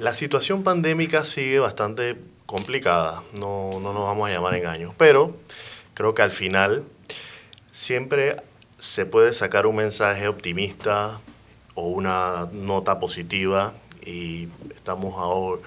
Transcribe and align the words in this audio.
La 0.00 0.14
situación 0.14 0.62
pandémica 0.62 1.24
sigue 1.24 1.58
bastante 1.58 2.16
complicada, 2.46 3.24
no, 3.32 3.80
no 3.80 3.92
nos 3.92 4.04
vamos 4.04 4.28
a 4.28 4.32
llamar 4.32 4.54
engaños, 4.54 4.94
pero 4.96 5.34
creo 5.94 6.14
que 6.14 6.22
al 6.22 6.30
final 6.30 6.84
siempre 7.72 8.36
se 8.78 9.06
puede 9.06 9.32
sacar 9.32 9.66
un 9.66 9.74
mensaje 9.74 10.28
optimista 10.28 11.20
o 11.74 11.88
una 11.88 12.48
nota 12.52 13.00
positiva 13.00 13.74
y 14.06 14.48
estamos 14.74 15.16
ahora, 15.16 15.62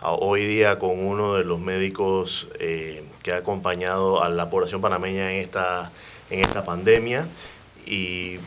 hoy 0.00 0.44
día 0.46 0.78
con 0.78 0.98
uno 0.98 1.34
de 1.34 1.44
los 1.44 1.60
médicos 1.60 2.48
eh, 2.58 3.04
que 3.22 3.32
ha 3.32 3.36
acompañado 3.36 4.22
a 4.22 4.30
la 4.30 4.48
población 4.48 4.80
panameña 4.80 5.30
en 5.32 5.42
esta, 5.42 5.92
en 6.30 6.40
esta 6.40 6.64
pandemia. 6.64 7.28
Y, 7.86 8.38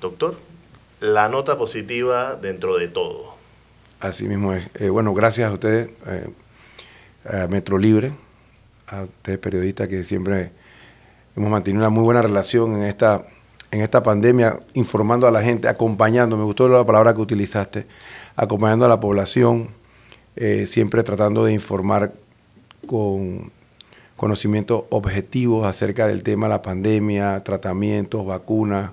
doctor, 0.00 0.36
la 1.00 1.28
nota 1.28 1.56
positiva 1.56 2.36
dentro 2.36 2.76
de 2.76 2.88
todo. 2.88 3.33
Así 4.04 4.28
mismo 4.28 4.52
es. 4.52 4.68
Eh, 4.74 4.90
bueno, 4.90 5.14
gracias 5.14 5.50
a 5.50 5.54
ustedes, 5.54 5.88
eh, 6.06 6.28
a 7.24 7.46
Metro 7.46 7.78
Libre, 7.78 8.12
a 8.86 9.04
ustedes 9.04 9.38
periodistas 9.38 9.88
que 9.88 10.04
siempre 10.04 10.52
hemos 11.34 11.50
mantenido 11.50 11.80
una 11.80 11.88
muy 11.88 12.04
buena 12.04 12.20
relación 12.20 12.74
en 12.76 12.82
esta, 12.82 13.26
en 13.70 13.80
esta 13.80 14.02
pandemia, 14.02 14.60
informando 14.74 15.26
a 15.26 15.30
la 15.30 15.40
gente, 15.40 15.68
acompañando, 15.68 16.36
me 16.36 16.44
gustó 16.44 16.68
la 16.68 16.84
palabra 16.84 17.14
que 17.14 17.22
utilizaste, 17.22 17.86
acompañando 18.36 18.84
a 18.84 18.88
la 18.88 19.00
población, 19.00 19.70
eh, 20.36 20.66
siempre 20.66 21.02
tratando 21.02 21.46
de 21.46 21.54
informar 21.54 22.12
con 22.86 23.52
conocimientos 24.16 24.84
objetivos 24.90 25.66
acerca 25.66 26.06
del 26.06 26.22
tema 26.22 26.46
de 26.46 26.50
la 26.50 26.60
pandemia, 26.60 27.42
tratamientos, 27.42 28.26
vacunas, 28.26 28.90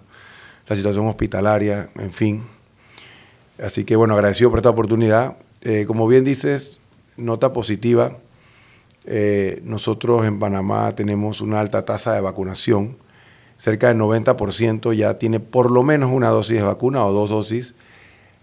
la 0.67 0.75
situación 0.77 1.05
hospitalaria, 1.07 1.89
en 1.95 2.13
fin. 2.13 2.60
Así 3.61 3.85
que 3.85 3.95
bueno, 3.95 4.15
agradecido 4.15 4.49
por 4.49 4.59
esta 4.59 4.71
oportunidad. 4.71 5.37
Eh, 5.61 5.85
como 5.85 6.07
bien 6.07 6.23
dices, 6.23 6.79
nota 7.15 7.53
positiva. 7.53 8.17
Eh, 9.05 9.61
nosotros 9.63 10.25
en 10.25 10.39
Panamá 10.39 10.95
tenemos 10.95 11.41
una 11.41 11.59
alta 11.59 11.85
tasa 11.85 12.13
de 12.13 12.21
vacunación. 12.21 12.97
Cerca 13.57 13.89
del 13.89 13.97
90% 13.97 14.93
ya 14.93 15.19
tiene 15.19 15.39
por 15.39 15.69
lo 15.69 15.83
menos 15.83 16.11
una 16.11 16.29
dosis 16.29 16.57
de 16.57 16.63
vacuna 16.63 17.05
o 17.05 17.11
dos 17.11 17.29
dosis. 17.29 17.75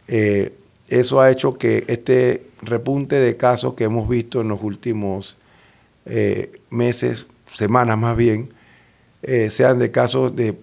Eh, 0.07 0.55
eso 0.89 1.21
ha 1.21 1.31
hecho 1.31 1.59
que 1.59 1.85
este 1.89 2.47
repunte 2.63 3.17
de 3.17 3.37
casos 3.37 3.75
que 3.75 3.85
hemos 3.85 4.09
visto 4.09 4.41
en 4.41 4.49
los 4.49 4.63
últimos 4.63 5.37
meses, 6.71 7.27
semanas 7.53 7.99
más 7.99 8.17
bien, 8.17 8.49
sean 9.51 9.79
de 9.79 9.91
casos 9.91 10.35
de 10.35 10.57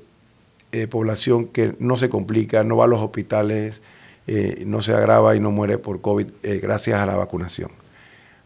población 0.89 1.45
que 1.45 1.75
no 1.77 1.97
se 1.97 2.09
complica, 2.09 2.63
no 2.63 2.77
va 2.77 2.85
a 2.85 2.87
los 2.87 2.99
hospitales, 2.99 3.83
eh, 4.27 4.63
no 4.65 4.81
se 4.81 4.93
agrava 4.93 5.35
y 5.35 5.39
no 5.39 5.51
muere 5.51 5.77
por 5.77 6.01
COVID 6.01 6.27
eh, 6.43 6.59
gracias 6.61 6.99
a 6.99 7.05
la 7.05 7.15
vacunación. 7.15 7.71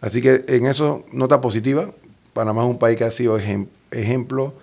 Así 0.01 0.21
que 0.21 0.43
en 0.47 0.65
eso, 0.65 1.05
nota 1.11 1.41
positiva, 1.41 1.91
Panamá 2.33 2.63
es 2.63 2.69
un 2.69 2.79
país 2.79 2.97
que 2.97 3.03
ha 3.03 3.11
sido 3.11 3.37
ejemplo 3.37 4.53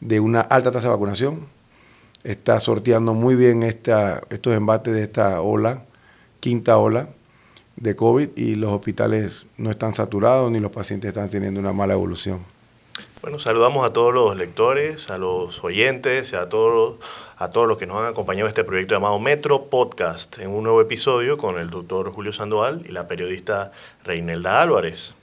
de 0.00 0.20
una 0.20 0.40
alta 0.40 0.70
tasa 0.70 0.88
de 0.88 0.92
vacunación, 0.94 1.46
está 2.24 2.60
sorteando 2.60 3.14
muy 3.14 3.34
bien 3.34 3.62
estos 3.62 4.54
embates 4.54 4.94
de 4.94 5.02
esta 5.02 5.40
ola, 5.40 5.84
quinta 6.40 6.78
ola 6.78 7.08
de 7.76 7.96
COVID 7.96 8.30
y 8.36 8.54
los 8.54 8.72
hospitales 8.72 9.46
no 9.56 9.70
están 9.70 9.94
saturados 9.94 10.50
ni 10.50 10.60
los 10.60 10.72
pacientes 10.72 11.08
están 11.08 11.28
teniendo 11.28 11.60
una 11.60 11.72
mala 11.72 11.94
evolución. 11.94 12.40
Bueno, 13.20 13.40
saludamos 13.40 13.84
a 13.84 13.92
todos 13.92 14.14
los 14.14 14.36
lectores, 14.36 15.10
a 15.10 15.18
los 15.18 15.64
oyentes, 15.64 16.34
a 16.34 16.48
todos, 16.48 16.98
a 17.36 17.50
todos 17.50 17.66
los 17.66 17.76
que 17.76 17.84
nos 17.84 17.96
han 17.96 18.06
acompañado 18.06 18.46
en 18.46 18.50
este 18.50 18.62
proyecto 18.62 18.94
llamado 18.94 19.18
Metro 19.18 19.64
Podcast, 19.64 20.38
en 20.38 20.50
un 20.50 20.62
nuevo 20.62 20.80
episodio 20.80 21.36
con 21.36 21.58
el 21.58 21.68
doctor 21.68 22.12
Julio 22.12 22.32
Sandoval 22.32 22.84
y 22.88 22.92
la 22.92 23.08
periodista 23.08 23.72
Reinelda 24.04 24.62
Álvarez. 24.62 25.16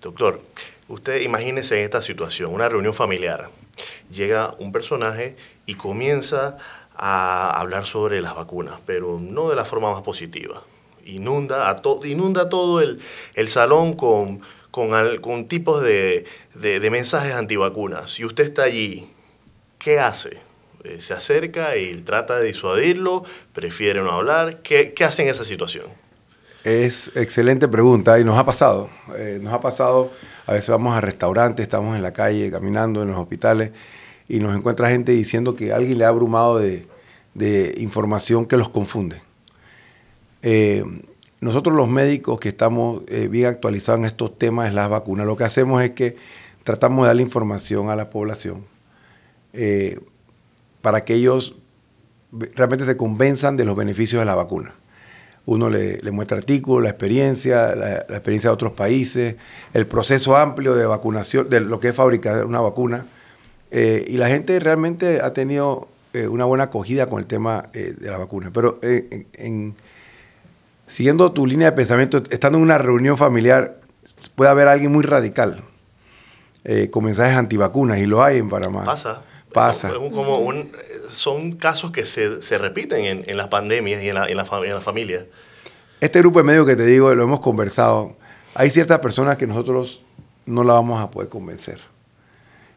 Doctor, 0.00 0.40
usted 0.88 1.20
imagínese 1.20 1.84
esta 1.84 2.00
situación, 2.00 2.50
una 2.50 2.70
reunión 2.70 2.94
familiar. 2.94 3.50
Llega 4.10 4.54
un 4.58 4.72
personaje 4.72 5.36
y 5.66 5.74
comienza 5.74 6.56
a 6.96 7.60
hablar 7.60 7.84
sobre 7.84 8.22
las 8.22 8.34
vacunas, 8.34 8.80
pero 8.86 9.18
no 9.20 9.50
de 9.50 9.56
la 9.56 9.66
forma 9.66 9.92
más 9.92 10.00
positiva. 10.00 10.62
Inunda, 11.04 11.68
a 11.68 11.76
inunda 12.04 12.48
todo 12.48 12.80
el, 12.80 13.00
el 13.34 13.48
salón 13.48 13.92
con 13.92 14.40
con, 14.74 15.46
tipos 15.46 15.82
de, 15.82 16.26
mensajes 16.90 17.32
antivacunas 17.32 18.18
y 18.18 18.24
usted 18.24 18.42
está 18.42 18.64
allí, 18.64 19.08
¿qué 19.78 20.00
hace? 20.00 20.38
Eh, 20.82 20.96
¿Se 21.00 21.14
acerca 21.14 21.76
y 21.76 21.94
trata 22.00 22.40
de 22.40 22.46
disuadirlo? 22.46 23.22
¿Prefiere 23.52 24.02
no 24.02 24.10
hablar? 24.10 24.62
¿Qué, 24.62 24.92
hace 25.06 25.22
en 25.22 25.28
esa 25.28 25.44
situación? 25.44 25.84
Es 26.64 27.12
excelente 27.14 27.68
pregunta 27.68 28.18
y 28.18 28.24
nos 28.24 28.36
ha 28.36 28.44
pasado. 28.44 28.90
Eh, 29.16 29.38
nos 29.40 29.52
ha 29.52 29.60
pasado, 29.60 30.10
a 30.44 30.54
veces 30.54 30.70
vamos 30.70 30.96
a 30.96 31.00
restaurantes, 31.00 31.62
estamos 31.62 31.94
en 31.94 32.02
la 32.02 32.12
calle, 32.12 32.50
caminando 32.50 33.02
en 33.02 33.08
los 33.08 33.18
hospitales 33.18 33.70
y 34.28 34.40
nos 34.40 34.56
encuentra 34.56 34.88
gente 34.88 35.12
diciendo 35.12 35.54
que 35.54 35.72
alguien 35.72 35.98
le 35.98 36.04
ha 36.04 36.08
abrumado 36.08 36.58
de, 36.58 36.84
información 37.76 38.46
que 38.46 38.56
los 38.56 38.70
confunde. 38.70 39.22
Eh, 40.42 40.84
nosotros 41.44 41.76
los 41.76 41.88
médicos 41.88 42.40
que 42.40 42.48
estamos 42.48 43.02
eh, 43.06 43.28
bien 43.28 43.44
actualizados 43.44 43.98
en 43.98 44.06
estos 44.06 44.38
temas 44.38 44.70
de 44.70 44.74
las 44.74 44.88
vacunas, 44.88 45.26
lo 45.26 45.36
que 45.36 45.44
hacemos 45.44 45.82
es 45.82 45.90
que 45.90 46.16
tratamos 46.62 47.04
de 47.04 47.08
darle 47.08 47.20
información 47.20 47.90
a 47.90 47.96
la 47.96 48.08
población 48.08 48.64
eh, 49.52 50.00
para 50.80 51.04
que 51.04 51.12
ellos 51.12 51.54
realmente 52.54 52.86
se 52.86 52.96
convenzan 52.96 53.58
de 53.58 53.66
los 53.66 53.76
beneficios 53.76 54.20
de 54.20 54.24
la 54.24 54.34
vacuna. 54.34 54.72
Uno 55.44 55.68
le, 55.68 56.00
muestra 56.12 56.38
artículos, 56.38 56.82
la 56.82 56.88
experiencia, 56.88 57.74
la, 57.74 57.96
experiencia 57.98 58.48
de 58.48 58.54
otros 58.54 58.72
países, 58.72 59.36
el 59.74 59.86
proceso 59.86 60.38
amplio 60.38 60.74
de 60.74 60.86
vacunación, 60.86 61.50
de 61.50 61.60
lo 61.60 61.78
que 61.78 61.88
es 61.88 61.94
fabricar 61.94 62.46
una 62.46 62.62
vacuna. 62.62 63.04
Eh, 63.70 64.02
y 64.08 64.16
la 64.16 64.28
gente 64.28 64.58
realmente 64.60 65.20
ha 65.20 65.34
tenido 65.34 65.88
una 66.30 66.46
buena 66.46 66.64
acogida 66.64 67.06
con 67.06 67.18
el 67.18 67.26
tema 67.26 67.68
de 67.72 68.08
la 68.08 68.16
vacuna. 68.16 68.50
Pero 68.50 68.78
en 68.82 69.74
siguiendo 70.86 71.32
tu 71.32 71.46
línea 71.46 71.70
de 71.70 71.76
pensamiento, 71.76 72.22
estando 72.30 72.58
en 72.58 72.64
una 72.64 72.78
reunión 72.78 73.16
familiar, 73.16 73.80
puede 74.34 74.50
haber 74.50 74.68
alguien 74.68 74.92
muy 74.92 75.04
radical 75.04 75.62
eh, 76.64 76.88
con 76.90 77.04
mensajes 77.04 77.36
antivacunas, 77.36 77.98
y 77.98 78.06
lo 78.06 78.22
hay 78.22 78.38
en 78.38 78.48
Panamá. 78.48 78.84
Pasa. 78.84 79.22
Pasa. 79.52 79.92
Como 80.12 80.52
son 81.08 81.52
casos 81.52 81.92
que 81.92 82.04
se, 82.04 82.58
repiten 82.58 83.22
en, 83.24 83.36
las 83.36 83.48
pandemias 83.48 84.02
y 84.02 84.08
en 84.08 84.14
la, 84.16 84.26
en, 84.26 84.36
la, 84.36 84.44
familia. 84.80 85.26
Este 86.00 86.18
grupo 86.18 86.40
de 86.40 86.44
medios 86.44 86.66
que 86.66 86.74
te 86.74 86.84
digo, 86.84 87.14
lo 87.14 87.22
hemos 87.22 87.40
conversado, 87.40 88.16
hay 88.54 88.70
ciertas 88.70 88.98
personas 88.98 89.36
que 89.36 89.46
nosotros 89.46 90.02
no 90.46 90.64
la 90.64 90.74
vamos 90.74 91.00
a 91.00 91.10
poder 91.10 91.28
convencer. 91.28 91.78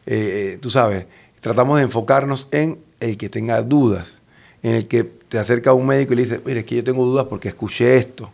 Eh, 0.06 0.54
eh, 0.54 0.58
tú 0.60 0.70
sabes, 0.70 1.06
tratamos 1.40 1.78
de 1.78 1.82
enfocarnos 1.82 2.48
en 2.52 2.78
el 3.00 3.18
que 3.18 3.28
tenga 3.28 3.60
dudas, 3.62 4.22
en 4.62 4.74
el 4.74 4.86
que 4.88 5.04
te 5.04 5.38
acerca 5.38 5.70
a 5.70 5.74
un 5.74 5.86
médico 5.86 6.12
y 6.12 6.16
le 6.16 6.22
dice, 6.22 6.40
mire, 6.44 6.60
es 6.60 6.66
que 6.66 6.76
yo 6.76 6.84
tengo 6.84 7.04
dudas 7.04 7.26
porque 7.28 7.48
escuché 7.48 7.96
esto. 7.96 8.30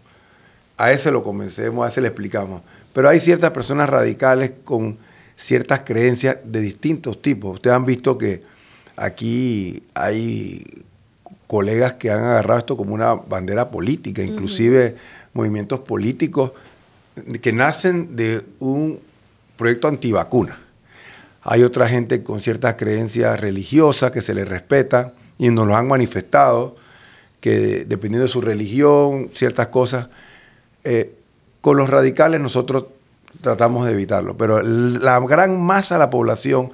A 0.76 0.92
ese 0.92 1.10
lo 1.10 1.22
convencemos, 1.22 1.86
a 1.86 1.88
ese 1.88 2.00
le 2.00 2.08
explicamos. 2.08 2.62
Pero 2.92 3.08
hay 3.08 3.20
ciertas 3.20 3.50
personas 3.50 3.88
radicales 3.88 4.52
con 4.64 4.96
ciertas 5.36 5.80
creencias 5.80 6.38
de 6.44 6.60
distintos 6.60 7.20
tipos. 7.20 7.54
Ustedes 7.54 7.76
han 7.76 7.84
visto 7.84 8.16
que 8.16 8.42
aquí 8.96 9.82
hay 9.94 10.64
colegas 11.46 11.94
que 11.94 12.10
han 12.10 12.24
agarrado 12.24 12.60
esto 12.60 12.76
como 12.76 12.94
una 12.94 13.14
bandera 13.14 13.70
política, 13.70 14.22
inclusive 14.22 14.96
movimientos 15.32 15.80
políticos 15.80 16.52
que 17.40 17.52
nacen 17.52 18.16
de 18.16 18.42
un 18.60 19.00
proyecto 19.56 19.88
antivacuna. 19.88 20.58
Hay 21.42 21.62
otra 21.62 21.86
gente 21.88 22.22
con 22.22 22.40
ciertas 22.40 22.74
creencias 22.76 23.38
religiosas 23.38 24.10
que 24.10 24.22
se 24.22 24.34
les 24.34 24.48
respeta 24.48 25.12
y 25.38 25.50
nos 25.50 25.66
lo 25.66 25.76
han 25.76 25.88
manifestado 25.88 26.76
que 27.40 27.84
dependiendo 27.84 28.24
de 28.24 28.28
su 28.28 28.40
religión, 28.40 29.28
ciertas 29.32 29.68
cosas, 29.68 30.08
eh, 30.82 31.14
con 31.60 31.76
los 31.76 31.90
radicales 31.90 32.40
nosotros 32.40 32.86
tratamos 33.40 33.86
de 33.86 33.92
evitarlo, 33.92 34.36
pero 34.36 34.62
la 34.62 35.20
gran 35.20 35.60
masa 35.60 35.96
de 35.96 35.98
la 35.98 36.10
población 36.10 36.72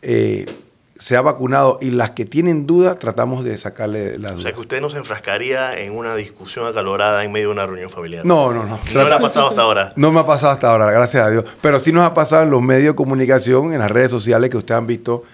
eh, 0.00 0.46
se 0.94 1.16
ha 1.16 1.20
vacunado 1.20 1.78
y 1.82 1.90
las 1.90 2.12
que 2.12 2.24
tienen 2.24 2.66
dudas 2.66 2.98
tratamos 2.98 3.44
de 3.44 3.58
sacarle 3.58 4.18
la 4.18 4.30
duda. 4.30 4.38
O 4.38 4.42
sea 4.42 4.52
que 4.54 4.60
usted 4.60 4.80
no 4.80 4.88
se 4.88 4.96
enfrascaría 4.96 5.78
en 5.78 5.94
una 5.94 6.14
discusión 6.14 6.66
acalorada 6.66 7.22
en 7.22 7.32
medio 7.32 7.48
de 7.48 7.52
una 7.52 7.66
reunión 7.66 7.90
familiar. 7.90 8.24
No, 8.24 8.52
no, 8.52 8.64
no. 8.64 8.78
No 8.94 9.08
le 9.08 9.14
ha 9.14 9.18
pasado 9.18 9.48
hasta 9.48 9.62
ahora. 9.62 9.92
No 9.96 10.12
me 10.12 10.20
ha 10.20 10.26
pasado 10.26 10.52
hasta 10.52 10.70
ahora, 10.70 10.90
gracias 10.90 11.26
a 11.26 11.28
Dios. 11.28 11.44
Pero 11.60 11.78
sí 11.78 11.92
nos 11.92 12.04
ha 12.04 12.14
pasado 12.14 12.44
en 12.44 12.50
los 12.50 12.62
medios 12.62 12.94
de 12.94 12.96
comunicación, 12.96 13.74
en 13.74 13.80
las 13.80 13.90
redes 13.90 14.10
sociales 14.10 14.48
que 14.48 14.56
ustedes 14.56 14.78
han 14.78 14.86
visto 14.86 15.24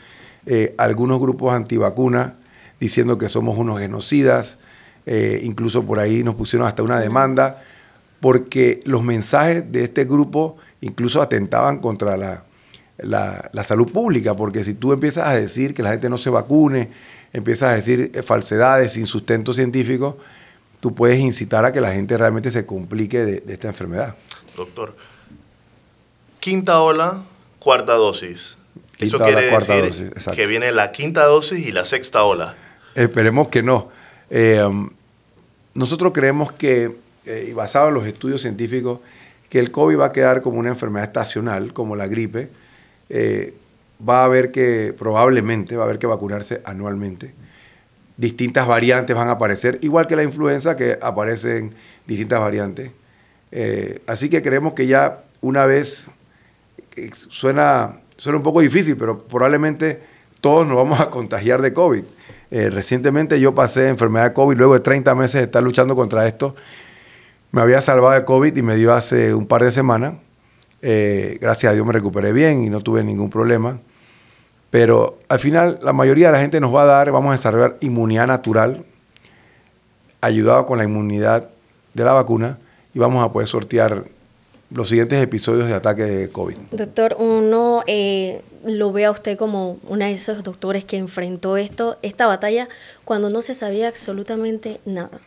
eh, 0.47 0.75
algunos 0.79 1.21
grupos 1.21 1.55
antivacunas 1.55 2.33
diciendo 2.83 3.17
que 3.17 3.29
somos 3.29 3.57
unos 3.57 3.79
genocidas, 3.79 4.59
eh, 5.07 5.41
incluso 5.45 5.85
por 5.85 6.01
ahí 6.01 6.25
nos 6.25 6.35
pusieron 6.35 6.67
hasta 6.67 6.83
una 6.83 6.99
demanda, 6.99 7.63
porque 8.19 8.81
los 8.87 9.05
mensajes 9.05 9.71
de 9.71 9.85
este 9.85 10.05
grupo 10.05 10.57
incluso 10.81 11.23
atentaban 11.23 11.79
contra 11.79 12.17
la, 12.17 12.45
la, 12.99 13.65
salud 13.65 13.93
pública, 13.93 14.35
porque 14.35 14.65
si 14.65 14.75
tú 14.75 14.93
empiezas 14.93 15.29
a 15.29 15.35
decir 15.35 15.75
que 15.75 15.85
la 15.85 15.91
gente 15.91 16.11
no 16.11 16.19
se 16.19 16.29
vacune, 16.29 16.89
empiezas 17.33 17.71
a 17.71 17.77
decir 17.77 18.11
falsedades 18.27 18.95
sin 18.95 19.07
sustento 19.07 19.53
científico, 19.53 20.19
tú 20.81 20.93
puedes 20.93 21.21
incitar 21.21 21.65
a 21.65 21.73
que 21.73 21.81
la 21.81 21.93
gente 21.93 22.19
realmente 22.19 22.51
se 22.51 22.67
complique 22.67 23.25
de, 23.25 23.45
esta 23.47 23.69
enfermedad. 23.69 24.17
Doctor, 24.57 24.97
quinta 26.41 26.81
ola, 26.81 27.23
cuarta 27.61 27.95
dosis. 27.95 28.57
Eso 28.99 29.21
quiere 29.21 29.47
decir 29.47 30.13
que 30.35 30.47
viene 30.47 30.73
la 30.73 30.91
quinta 30.91 31.25
dosis 31.27 31.65
y 31.65 31.71
la 31.71 31.85
sexta 31.85 32.25
ola. 32.25 32.57
Esperemos 32.95 33.49
que 33.49 33.63
no. 33.63 33.89
Eh, 34.31 34.63
um, 34.63 34.91
nosotros 35.75 36.13
creemos 36.13 36.53
que, 36.53 36.97
eh, 37.27 37.47
y 37.49 37.53
basado 37.53 37.89
en 37.89 37.95
los 37.95 38.07
estudios 38.07 38.43
científicos, 38.43 39.01
que 39.49 39.59
el 39.59 39.71
COVID 39.71 39.99
va 39.99 40.07
a 40.07 40.13
quedar 40.13 40.43
como 40.43 40.59
una 40.59 40.71
enfermedad 40.71 41.07
estacional, 41.07 41.73
como 41.73 41.97
la 41.97 42.07
gripe. 42.07 42.51
Eh, 43.09 43.55
va 44.07 44.23
a 44.23 44.25
haber 44.25 44.51
que, 44.51 44.95
probablemente, 44.99 45.77
va 45.77 45.85
a 45.85 45.87
haber 45.87 45.99
que 45.99 46.07
vacunarse 46.07 46.61
anualmente. 46.65 47.35
Distintas 48.17 48.67
variantes 48.67 49.15
van 49.15 49.29
a 49.29 49.33
aparecer, 49.33 49.79
igual 49.83 50.07
que 50.07 50.17
la 50.17 50.23
influenza, 50.23 50.77
que 50.77 50.99
aparecen 51.01 51.75
distintas 52.07 52.41
variantes. 52.41 52.91
así 54.07 54.29
que 54.29 54.43
creemos 54.43 54.73
que 54.73 54.87
ya 54.87 55.25
una 55.41 55.67
vez, 55.67 56.09
suena, 57.29 58.01
suena 58.17 58.39
un 58.39 58.43
poco 58.43 58.61
difícil, 58.61 58.97
pero 58.97 59.23
probablemente 59.25 60.01
todos 60.41 60.67
nos 60.67 60.77
vamos 60.77 61.01
a 61.01 61.11
contagiar 61.11 61.63
de 61.63 61.73
COVID. 61.73 62.05
Eh, 62.55 62.69
recientemente 62.69 63.41
yo 63.41 63.55
pasé 63.55 63.89
enfermedad 63.89 64.27
de 64.27 64.33
COVID, 64.35 64.59
luego 64.59 64.75
de 64.75 64.81
30 64.81 65.15
meses 65.15 65.41
de 65.41 65.45
estar 65.47 65.63
luchando 65.63 65.97
contra 65.97 66.29
esto. 66.29 66.55
Me 67.51 67.63
había 67.63 67.81
salvado 67.81 68.13
de 68.13 68.27
COVID 68.27 68.55
y 68.55 68.63
me 68.63 68.77
dio 68.77 68.93
hace 68.93 69.33
un 69.33 69.47
par 69.47 69.65
de 69.65 69.73
semanas. 69.73 70.17
Eh, 70.83 71.39
gracias 71.41 71.71
a 71.71 71.75
Dios 71.75 71.87
me 71.87 71.95
recuperé 71.95 72.31
bien 72.35 72.63
y 72.63 72.69
no 72.69 72.83
tuve 72.83 73.03
ningún 73.05 73.31
problema. 73.31 73.81
Pero 74.69 75.19
al 75.31 75.39
final 75.39 75.81
la 75.83 75.95
mayoría 75.95 76.27
de 76.27 76.35
la 76.35 76.41
gente 76.41 76.61
nos 76.61 76.75
va 76.75 76.83
a 76.83 76.87
dar, 76.87 77.11
vamos 77.11 77.31
a 77.31 77.37
desarrollar 77.39 77.79
inmunidad 77.81 78.27
natural, 78.27 78.85
ayudado 80.21 80.67
con 80.67 80.77
la 80.77 80.85
inmunidad 80.85 81.49
de 81.95 82.05
la 82.05 82.13
vacuna 82.13 82.59
y 82.93 82.99
vamos 82.99 83.25
a 83.25 83.33
poder 83.33 83.49
sortear 83.49 84.05
los 84.75 84.89
siguientes 84.89 85.23
episodios 85.23 85.69
de 85.69 85.75
ataque 85.75 86.03
de 86.03 86.29
COVID. 86.31 86.57
Doctor, 86.71 87.17
uno 87.19 87.83
eh, 87.87 88.43
lo 88.65 88.93
ve 88.93 89.05
a 89.05 89.11
usted 89.11 89.37
como 89.37 89.79
uno 89.87 90.05
de 90.05 90.13
esos 90.13 90.43
doctores 90.43 90.85
que 90.85 90.97
enfrentó 90.97 91.57
esto, 91.57 91.99
esta 92.03 92.27
batalla 92.27 92.69
cuando 93.05 93.31
no 93.31 93.43
se 93.43 93.55
sabía 93.55 93.89
absolutamente 93.89 94.81
nada. 94.85 95.21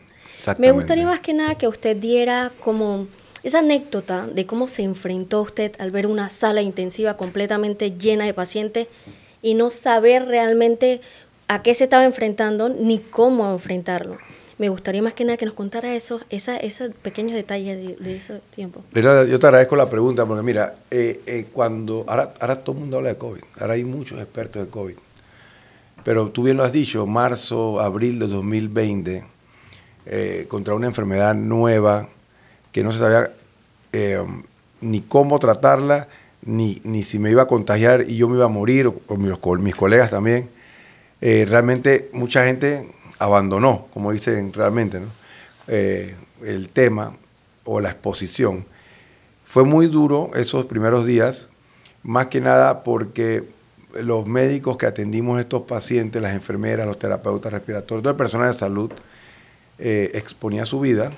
Me 0.58 0.70
gustaría 0.70 1.04
más 1.06 1.20
que 1.20 1.34
nada 1.34 1.56
que 1.56 1.66
usted 1.66 1.96
diera 1.96 2.52
como 2.60 3.08
esa 3.42 3.58
anécdota 3.58 4.26
de 4.26 4.46
cómo 4.46 4.68
se 4.68 4.82
enfrentó 4.82 5.42
usted 5.42 5.72
al 5.78 5.90
ver 5.90 6.06
una 6.06 6.28
sala 6.28 6.62
intensiva 6.62 7.16
completamente 7.16 7.92
llena 7.92 8.26
de 8.26 8.34
pacientes 8.34 8.86
y 9.42 9.54
no 9.54 9.70
saber 9.70 10.26
realmente 10.26 11.00
a 11.48 11.62
qué 11.62 11.74
se 11.74 11.84
estaba 11.84 12.04
enfrentando 12.04 12.68
ni 12.68 12.98
cómo 12.98 13.52
enfrentarlo 13.52 14.18
me 14.58 14.68
gustaría 14.70 15.02
más 15.02 15.14
que 15.14 15.24
nada 15.24 15.36
que 15.36 15.44
nos 15.44 15.54
contara 15.54 15.94
esos, 15.94 16.22
esa, 16.30 16.56
esos 16.56 16.90
pequeños 17.02 17.34
detalles 17.34 17.98
de, 17.98 18.16
ese 18.16 18.40
tiempo. 18.54 18.82
Yo 18.94 19.38
te 19.38 19.46
agradezco 19.46 19.76
la 19.76 19.90
pregunta 19.90 20.24
porque 20.24 20.42
mira, 20.42 20.76
eh, 20.90 21.20
eh, 21.26 21.46
cuando 21.52 22.04
ahora, 22.08 22.32
ahora 22.40 22.56
todo 22.56 22.76
el 22.76 22.80
mundo 22.80 22.96
habla 22.96 23.10
de 23.10 23.18
COVID, 23.18 23.42
ahora 23.60 23.74
hay 23.74 23.84
muchos 23.84 24.18
expertos 24.18 24.64
de 24.64 24.70
COVID, 24.70 24.94
pero 26.02 26.30
tú 26.30 26.44
bien 26.44 26.56
lo 26.56 26.64
has 26.64 26.72
dicho, 26.72 27.06
marzo, 27.06 27.80
abril 27.80 28.18
de 28.18 28.28
2020, 28.28 29.24
eh, 30.06 30.46
contra 30.48 30.74
una 30.74 30.86
enfermedad 30.86 31.34
nueva 31.34 32.08
que 32.72 32.82
no 32.82 32.92
se 32.92 32.98
sabía 32.98 33.30
ni 34.82 35.00
cómo 35.00 35.38
tratarla, 35.38 36.08
ni, 36.42 36.80
ni 36.84 37.02
si 37.02 37.18
me 37.18 37.30
iba 37.30 37.42
a 37.42 37.46
contagiar 37.46 38.04
y 38.06 38.16
yo 38.16 38.28
me 38.28 38.36
iba 38.36 38.44
a 38.44 38.48
morir, 38.48 38.86
o, 38.86 39.16
mis, 39.16 39.32
mis 39.60 39.74
colegas 39.74 40.10
también. 40.10 40.48
realmente 41.20 42.10
mucha 42.12 42.44
gente 42.44 42.90
abandonó, 43.18 43.86
como 43.92 44.12
dicen 44.12 44.52
realmente, 44.52 45.00
eh, 45.68 46.14
el 46.42 46.70
tema 46.70 47.16
o 47.64 47.80
la 47.80 47.90
exposición. 47.90 48.66
Fue 49.44 49.64
muy 49.64 49.86
duro 49.86 50.30
esos 50.34 50.66
primeros 50.66 51.06
días, 51.06 51.48
más 52.02 52.26
que 52.26 52.40
nada 52.40 52.82
porque 52.82 53.44
los 53.94 54.26
médicos 54.26 54.76
que 54.76 54.86
atendimos 54.86 55.38
a 55.38 55.40
estos 55.40 55.62
pacientes, 55.62 56.20
las 56.20 56.34
enfermeras, 56.34 56.86
los 56.86 56.98
terapeutas 56.98 57.52
respiratorios, 57.52 58.02
todo 58.02 58.10
el 58.10 58.16
personal 58.16 58.52
de 58.52 58.58
salud, 58.58 58.92
eh, 59.78 60.10
exponía 60.14 60.66
su 60.66 60.80
vida, 60.80 61.10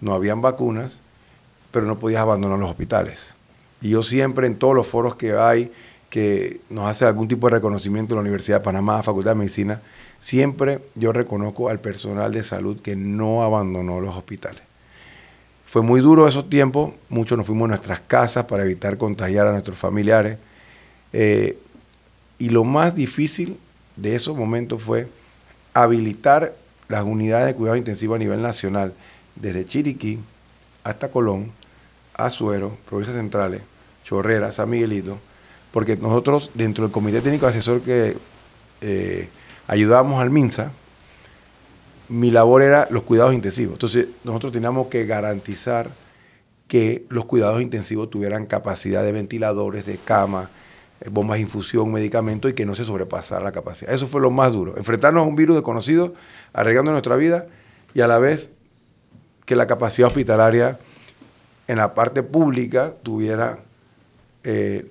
no 0.00 0.14
habían 0.14 0.40
vacunas, 0.40 1.00
pero 1.70 1.86
no 1.86 1.98
podías 1.98 2.22
abandonar 2.22 2.58
los 2.58 2.70
hospitales. 2.70 3.34
Y 3.80 3.90
yo 3.90 4.02
siempre 4.02 4.46
en 4.46 4.56
todos 4.56 4.74
los 4.74 4.86
foros 4.86 5.16
que 5.16 5.32
hay, 5.32 5.72
que 6.10 6.60
nos 6.70 6.90
hace 6.90 7.04
algún 7.04 7.28
tipo 7.28 7.48
de 7.48 7.56
reconocimiento 7.56 8.14
en 8.14 8.16
la 8.16 8.22
Universidad 8.22 8.58
de 8.58 8.64
Panamá, 8.64 9.02
Facultad 9.02 9.32
de 9.32 9.36
Medicina, 9.36 9.82
Siempre 10.18 10.80
yo 10.96 11.12
reconozco 11.12 11.68
al 11.68 11.80
personal 11.80 12.32
de 12.32 12.42
salud 12.42 12.80
que 12.80 12.96
no 12.96 13.42
abandonó 13.42 14.00
los 14.00 14.16
hospitales. 14.16 14.62
Fue 15.66 15.82
muy 15.82 16.00
duro 16.00 16.26
esos 16.26 16.48
tiempos, 16.50 16.92
muchos 17.08 17.38
nos 17.38 17.46
fuimos 17.46 17.66
a 17.66 17.68
nuestras 17.68 18.00
casas 18.00 18.46
para 18.46 18.64
evitar 18.64 18.98
contagiar 18.98 19.46
a 19.46 19.52
nuestros 19.52 19.78
familiares. 19.78 20.38
Eh, 21.12 21.58
y 22.38 22.48
lo 22.48 22.64
más 22.64 22.94
difícil 22.94 23.58
de 23.96 24.14
esos 24.14 24.36
momentos 24.36 24.82
fue 24.82 25.08
habilitar 25.74 26.54
las 26.88 27.04
unidades 27.04 27.46
de 27.46 27.54
cuidado 27.54 27.76
intensivo 27.76 28.14
a 28.14 28.18
nivel 28.18 28.42
nacional, 28.42 28.94
desde 29.36 29.66
Chiriquí 29.66 30.18
hasta 30.82 31.10
Colón, 31.10 31.52
Azuero, 32.14 32.76
provincias 32.88 33.16
centrales, 33.16 33.60
Chorrera, 34.04 34.50
San 34.52 34.70
Miguelito, 34.70 35.18
porque 35.78 35.96
nosotros 35.96 36.50
dentro 36.54 36.82
del 36.82 36.90
Comité 36.90 37.20
Técnico 37.20 37.46
Asesor 37.46 37.82
que 37.82 38.16
eh, 38.80 39.28
ayudábamos 39.68 40.20
al 40.20 40.28
MINSA, 40.28 40.72
mi 42.08 42.32
labor 42.32 42.62
era 42.62 42.88
los 42.90 43.04
cuidados 43.04 43.32
intensivos. 43.32 43.74
Entonces, 43.74 44.08
nosotros 44.24 44.50
teníamos 44.50 44.88
que 44.88 45.06
garantizar 45.06 45.88
que 46.66 47.04
los 47.10 47.26
cuidados 47.26 47.62
intensivos 47.62 48.10
tuvieran 48.10 48.46
capacidad 48.46 49.04
de 49.04 49.12
ventiladores, 49.12 49.86
de 49.86 49.98
cama, 49.98 50.50
eh, 51.00 51.10
bombas 51.12 51.36
de 51.36 51.42
infusión, 51.42 51.92
medicamentos 51.92 52.50
y 52.50 52.54
que 52.54 52.66
no 52.66 52.74
se 52.74 52.82
sobrepasara 52.82 53.44
la 53.44 53.52
capacidad. 53.52 53.92
Eso 53.92 54.08
fue 54.08 54.20
lo 54.20 54.32
más 54.32 54.52
duro. 54.52 54.76
Enfrentarnos 54.78 55.22
a 55.22 55.28
un 55.28 55.36
virus 55.36 55.54
desconocido, 55.54 56.12
arriesgando 56.54 56.90
nuestra 56.90 57.14
vida 57.14 57.46
y 57.94 58.00
a 58.00 58.08
la 58.08 58.18
vez 58.18 58.50
que 59.46 59.54
la 59.54 59.68
capacidad 59.68 60.08
hospitalaria 60.08 60.80
en 61.68 61.76
la 61.76 61.94
parte 61.94 62.24
pública 62.24 62.94
tuviera 63.04 63.60
eh, 64.42 64.84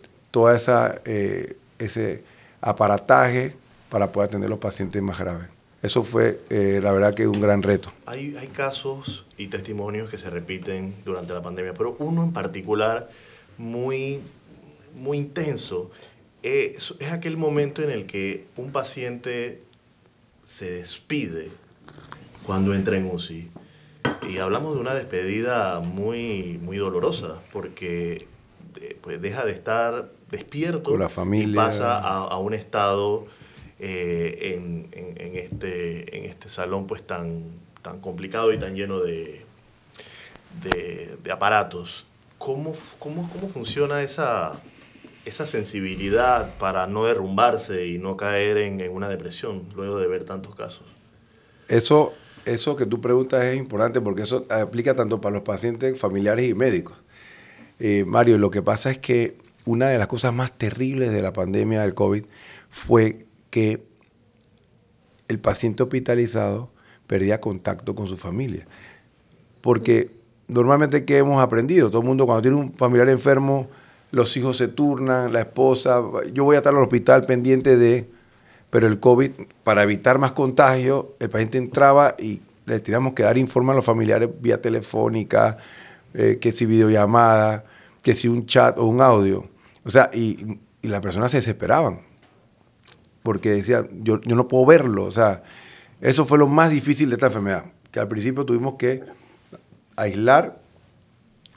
esa 0.56 1.02
eh, 1.06 1.58
ese 1.80 2.24
aparataje 2.62 3.56
para 3.90 4.12
poder 4.12 4.30
atender 4.30 4.48
a 4.48 4.50
los 4.52 4.60
pacientes 4.60 5.02
más 5.02 5.18
graves. 5.20 5.48
Eso 5.82 6.04
fue, 6.04 6.42
eh, 6.50 6.80
la 6.82 6.92
verdad, 6.92 7.14
que 7.14 7.28
un 7.28 7.40
gran 7.40 7.62
reto. 7.62 7.92
Hay, 8.06 8.36
hay 8.36 8.48
casos 8.48 9.26
y 9.38 9.48
testimonios 9.48 10.10
que 10.10 10.18
se 10.18 10.30
repiten 10.30 10.96
durante 11.06 11.34
la 11.34 11.42
pandemia, 11.42 11.74
pero 11.74 11.96
uno 12.00 12.24
en 12.24 12.34
particular 12.34 13.10
muy, 13.58 14.22
muy 14.96 15.18
intenso 15.18 15.92
es, 16.42 16.96
es 17.00 17.12
aquel 17.12 17.38
momento 17.38 17.84
en 17.84 17.92
el 17.92 18.06
que 18.06 18.48
un 18.58 18.72
paciente 18.72 19.62
se 20.46 20.72
despide 20.72 21.50
cuando 22.46 22.74
entra 22.74 22.98
en 22.98 23.10
UCI. 23.10 23.52
Y 24.30 24.38
hablamos 24.40 24.76
de 24.76 24.82
una 24.82 24.96
despedida 24.96 25.80
muy, 25.80 26.60
muy 26.62 26.78
dolorosa, 26.78 27.36
porque 27.54 28.28
eh, 28.82 28.98
pues 29.02 29.22
deja 29.22 29.46
de 29.46 29.52
estar 29.52 30.10
despierto 30.32 30.92
Con 30.92 31.00
la 31.00 31.10
familia. 31.10 31.48
y 31.52 31.56
pasa 31.56 31.98
a, 31.98 32.24
a 32.26 32.38
un 32.38 32.54
estado 32.54 33.28
eh, 33.80 34.56
en, 34.56 34.90
en, 34.92 35.38
este, 35.38 36.18
en 36.18 36.26
este 36.26 36.50
salón 36.50 36.88
pues 36.88 37.06
tan, 37.06 37.44
tan 37.84 38.00
complicado 38.00 38.52
y 38.52 38.58
tan 38.58 38.76
lleno 38.76 39.02
de, 39.02 39.46
de, 40.64 41.32
aparatos. 41.32 42.06
¿Cómo, 42.40 42.74
cómo, 42.98 43.30
cómo 43.32 43.50
funciona 43.50 44.02
esa, 44.02 44.60
esa 45.26 45.46
sensibilidad 45.46 46.56
para 46.58 46.88
no 46.88 47.06
derrumbarse 47.06 47.88
y 47.88 48.00
no 48.00 48.18
caer 48.18 48.58
en, 48.58 48.82
en, 48.82 48.92
una 48.92 49.10
depresión 49.10 49.64
luego 49.76 50.00
de 50.00 50.08
ver 50.08 50.26
tantos 50.26 50.56
casos? 50.56 50.84
Eso, 51.68 52.14
eso 52.46 52.76
que 52.76 52.86
tú 52.88 53.00
preguntas 53.00 53.44
es 53.44 53.58
importante 53.58 54.02
porque 54.02 54.24
eso 54.24 54.44
aplica 54.50 54.96
tanto 54.96 55.22
para 55.22 55.36
los 55.36 55.44
pacientes, 55.44 56.00
familiares 56.00 56.50
y 56.50 56.56
médicos. 56.56 56.98
Eh, 57.80 58.06
Mario, 58.08 58.40
lo 58.40 58.50
que 58.50 58.64
pasa 58.64 58.90
es 58.90 58.98
que 58.98 59.38
una 59.68 59.90
de 59.90 59.98
las 59.98 60.08
cosas 60.08 60.34
más 60.34 60.58
terribles 60.58 61.12
de 61.12 61.22
la 61.22 61.34
pandemia 61.34 61.82
del 61.82 61.94
COVID 61.94 62.24
fue 62.70 63.26
que 63.50 63.86
el 65.28 65.40
paciente 65.40 65.84
hospitalizado 65.84 66.72
perdía 67.06 67.42
contacto 67.42 67.94
con 67.94 68.08
su 68.08 68.16
familia. 68.16 68.66
Porque 69.60 70.12
normalmente, 70.48 71.04
¿qué 71.04 71.18
hemos 71.18 71.42
aprendido? 71.42 71.90
Todo 71.90 72.02
el 72.02 72.08
mundo 72.08 72.26
cuando 72.26 72.42
tiene 72.42 72.58
un 72.58 72.74
familiar 72.74 73.10
enfermo, 73.10 73.68
los 74.12 74.36
hijos 74.38 74.56
se 74.56 74.70
turnan, 74.70 75.34
la 75.34 75.42
esposa, 75.42 76.02
yo 76.34 76.46
voy 76.46 76.56
a 76.56 76.60
estar 76.60 76.74
al 76.74 76.82
hospital 76.82 77.26
pendiente 77.26 77.76
de... 77.76 78.10
Pero 78.70 78.88
el 78.88 79.00
COVID, 79.00 79.32
para 79.64 79.84
evitar 79.84 80.18
más 80.18 80.34
contagio, 80.34 81.16
el 81.20 81.30
paciente 81.30 81.58
entraba 81.58 82.16
y 82.20 82.42
le 82.66 82.80
teníamos 82.82 83.14
que 83.14 83.24
dar 83.24 83.38
informe 83.38 83.72
a 83.72 83.76
los 83.76 83.86
familiares 83.86 84.30
vía 84.42 84.62
telefónica, 84.62 85.58
eh, 86.14 86.38
que 86.40 86.52
si 86.52 86.66
videollamada, 86.66 87.64
que 88.02 88.14
si 88.14 88.28
un 88.28 88.46
chat 88.46 88.78
o 88.78 88.86
un 88.86 89.02
audio. 89.02 89.50
O 89.88 89.90
sea, 89.90 90.12
y, 90.14 90.60
y 90.82 90.88
las 90.90 91.00
personas 91.00 91.32
se 91.32 91.38
desesperaban 91.38 92.02
porque 93.24 93.52
decía, 93.52 93.86
yo, 94.04 94.22
yo 94.22 94.36
no 94.36 94.48
puedo 94.48 94.66
verlo. 94.66 95.06
O 95.06 95.12
sea, 95.12 95.44
eso 96.00 96.26
fue 96.26 96.38
lo 96.38 96.48
más 96.48 96.72
difícil 96.72 97.10
de 97.10 97.16
esta 97.16 97.28
enfermedad, 97.28 97.66
que 97.92 98.00
al 98.00 98.08
principio 98.08 98.46
tuvimos 98.46 98.76
que 98.76 99.02
aislar 99.96 100.60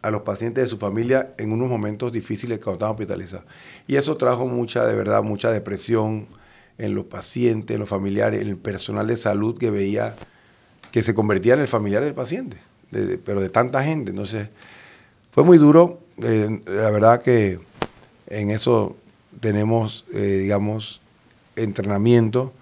a 0.02 0.10
los 0.10 0.22
pacientes 0.22 0.64
de 0.64 0.68
su 0.68 0.78
familia 0.78 1.34
en 1.38 1.52
unos 1.52 1.68
momentos 1.68 2.12
difíciles 2.12 2.58
cuando 2.58 2.75
estaban 2.75 2.94
hospitalizados. 2.94 3.44
Y 3.87 3.96
eso 3.96 4.16
trajo 4.16 4.46
mucha, 4.46 4.87
de 4.87 4.96
verdad, 4.96 5.22
mucha 5.22 5.52
depresión 5.52 6.26
en 6.78 6.94
los 6.94 7.04
pacientes, 7.04 7.75
en 7.75 7.80
los 7.80 7.88
familiares, 7.88 8.40
en 8.40 8.49
el 8.49 8.56
personal 8.56 9.06
de 9.06 9.16
salud 9.16 9.58
que 9.58 9.70
veía 9.70 10.16
que 10.90 11.02
se 11.02 11.14
convertía 11.14 11.54
en 11.54 11.60
el 11.60 11.68
familiar 11.68 12.02
del 12.02 12.14
paciente, 12.14 12.60
pero 13.25 13.40
de 13.40 13.49
tanta 13.49 13.84
gente. 13.84 14.10
Entonces, 14.10 14.49
fue 15.30 15.44
muy 15.44 15.58
duro. 15.58 16.00
Eh, 16.22 16.62
la 16.66 16.90
verdad 16.90 17.22
que 17.22 17.60
en 18.30 18.50
eso 18.50 18.96
tenemos, 19.40 20.04
eh, 20.14 20.38
digamos, 20.42 21.00
entrenamiento. 21.56 22.52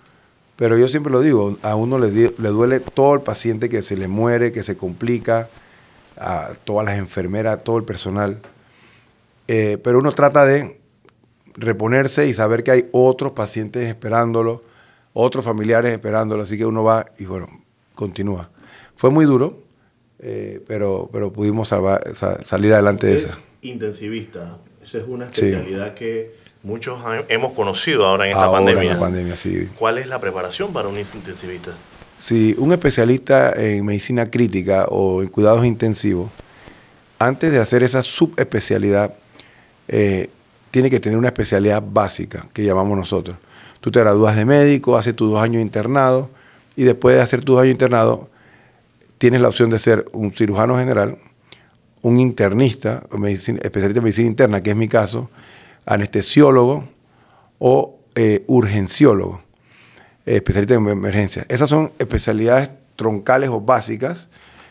Pero 0.57 0.77
yo 0.77 0.89
siempre 0.89 1.13
lo 1.13 1.21
digo, 1.21 1.57
a 1.63 1.77
uno 1.77 1.99
le, 1.99 2.11
le 2.11 2.49
duele 2.49 2.81
todo 2.81 3.15
el 3.15 3.21
paciente 3.21 3.69
que 3.69 3.83
se 3.83 3.97
le 3.97 4.09
muere, 4.09 4.51
que 4.51 4.65
se 4.65 4.77
complica, 4.77 5.49
a 6.19 6.55
todas 6.65 6.85
las 6.85 6.99
enfermeras, 6.99 7.63
todo 7.63 7.79
el 7.79 7.85
personal. 7.85 8.41
Eh, 9.47 9.79
pero 9.83 9.99
uno 9.99 10.13
trata 10.13 10.45
de 10.45 10.81
reponerse 11.55 12.27
y 12.27 12.35
saber 12.35 12.63
que 12.65 12.71
hay 12.71 12.89
otros 12.93 13.33
pacientes 13.33 13.87
esperándolo, 13.89 14.63
otros 15.13 15.45
familiares 15.45 15.93
esperándolo, 15.93 16.43
así 16.43 16.59
que 16.59 16.67
uno 16.67 16.85
va 16.85 17.07
y 17.19 17.25
bueno, 17.25 17.49
continúa. 17.95 18.51
Fue 18.95 19.11
muy 19.11 19.25
duro, 19.25 19.63
eh, 20.19 20.63
pero, 20.67 21.09
pero 21.13 21.33
pudimos 21.33 21.69
salvar, 21.69 22.03
salir 22.45 22.73
adelante 22.73 23.07
de 23.07 23.17
eso. 23.17 23.39
Intensivista, 23.63 24.59
esa 24.89 24.99
es 24.99 25.05
una 25.07 25.27
especialidad 25.27 25.93
que 25.93 26.35
muchos 26.63 26.99
hemos 27.29 27.53
conocido 27.53 28.07
ahora 28.07 28.25
en 28.25 28.33
esta 28.33 28.51
pandemia. 28.51 28.93
En 28.93 28.99
pandemia 28.99 29.37
sí. 29.37 29.69
¿Cuál 29.77 29.99
es 29.99 30.07
la 30.07 30.19
preparación 30.19 30.73
para 30.73 30.89
un 30.89 30.99
intensivista? 30.99 31.73
Si 32.17 32.55
un 32.59 32.73
especialista 32.73 33.53
en 33.53 33.85
medicina 33.85 34.31
crítica 34.31 34.87
o 34.89 35.23
en 35.23 35.29
cuidados 35.29 35.65
intensivos, 35.67 36.31
antes 37.19 37.53
de 37.53 37.59
hacer 37.59 37.83
esa 37.83 38.03
subespecialidad, 38.03 39.15
eh, 39.89 40.31
tiene 40.71 40.91
que 40.91 41.01
tener 41.01 41.19
una 41.19 41.29
especialidad 41.29 41.83
básica, 41.87 42.47
que 42.53 42.65
llamamos 42.65 42.97
nosotros. 42.97 43.37
Tú 43.81 43.91
te 43.91 44.01
gradúas 44.01 44.37
de 44.37 44.45
médico, 44.45 44.97
haces 44.97 45.15
tus 45.15 45.31
dos 45.31 45.43
años 45.43 45.61
internado, 45.61 46.31
y 46.77 46.85
después 46.85 47.15
de 47.15 47.23
hacer 47.23 47.43
tus 47.43 47.57
dos 47.57 47.63
años 47.63 47.73
internado, 47.73 48.29
tienes 49.19 49.41
la 49.41 49.49
opción 49.49 49.69
de 49.71 49.79
ser 49.79 50.07
un 50.13 50.33
cirujano 50.33 50.77
general, 50.79 51.19
un 52.03 52.19
internista, 52.19 53.05
especialista 53.63 53.99
en 53.99 54.05
medicina 54.05 54.29
interna, 54.29 54.63
que 54.63 54.71
es 54.71 54.77
mi 54.77 54.89
caso, 54.89 55.31
anestesiólogo 55.87 56.89
o 57.59 57.99
eh, 58.15 58.45
urgenciólogo 58.47 59.43
especialista 60.37 60.75
en 60.75 60.89
emergencia. 60.89 61.47
Esas 61.49 61.71
son 61.71 61.93
especialidades 61.99 62.71
troncales 62.97 63.51
o 63.51 63.61
básicas. 63.61 64.29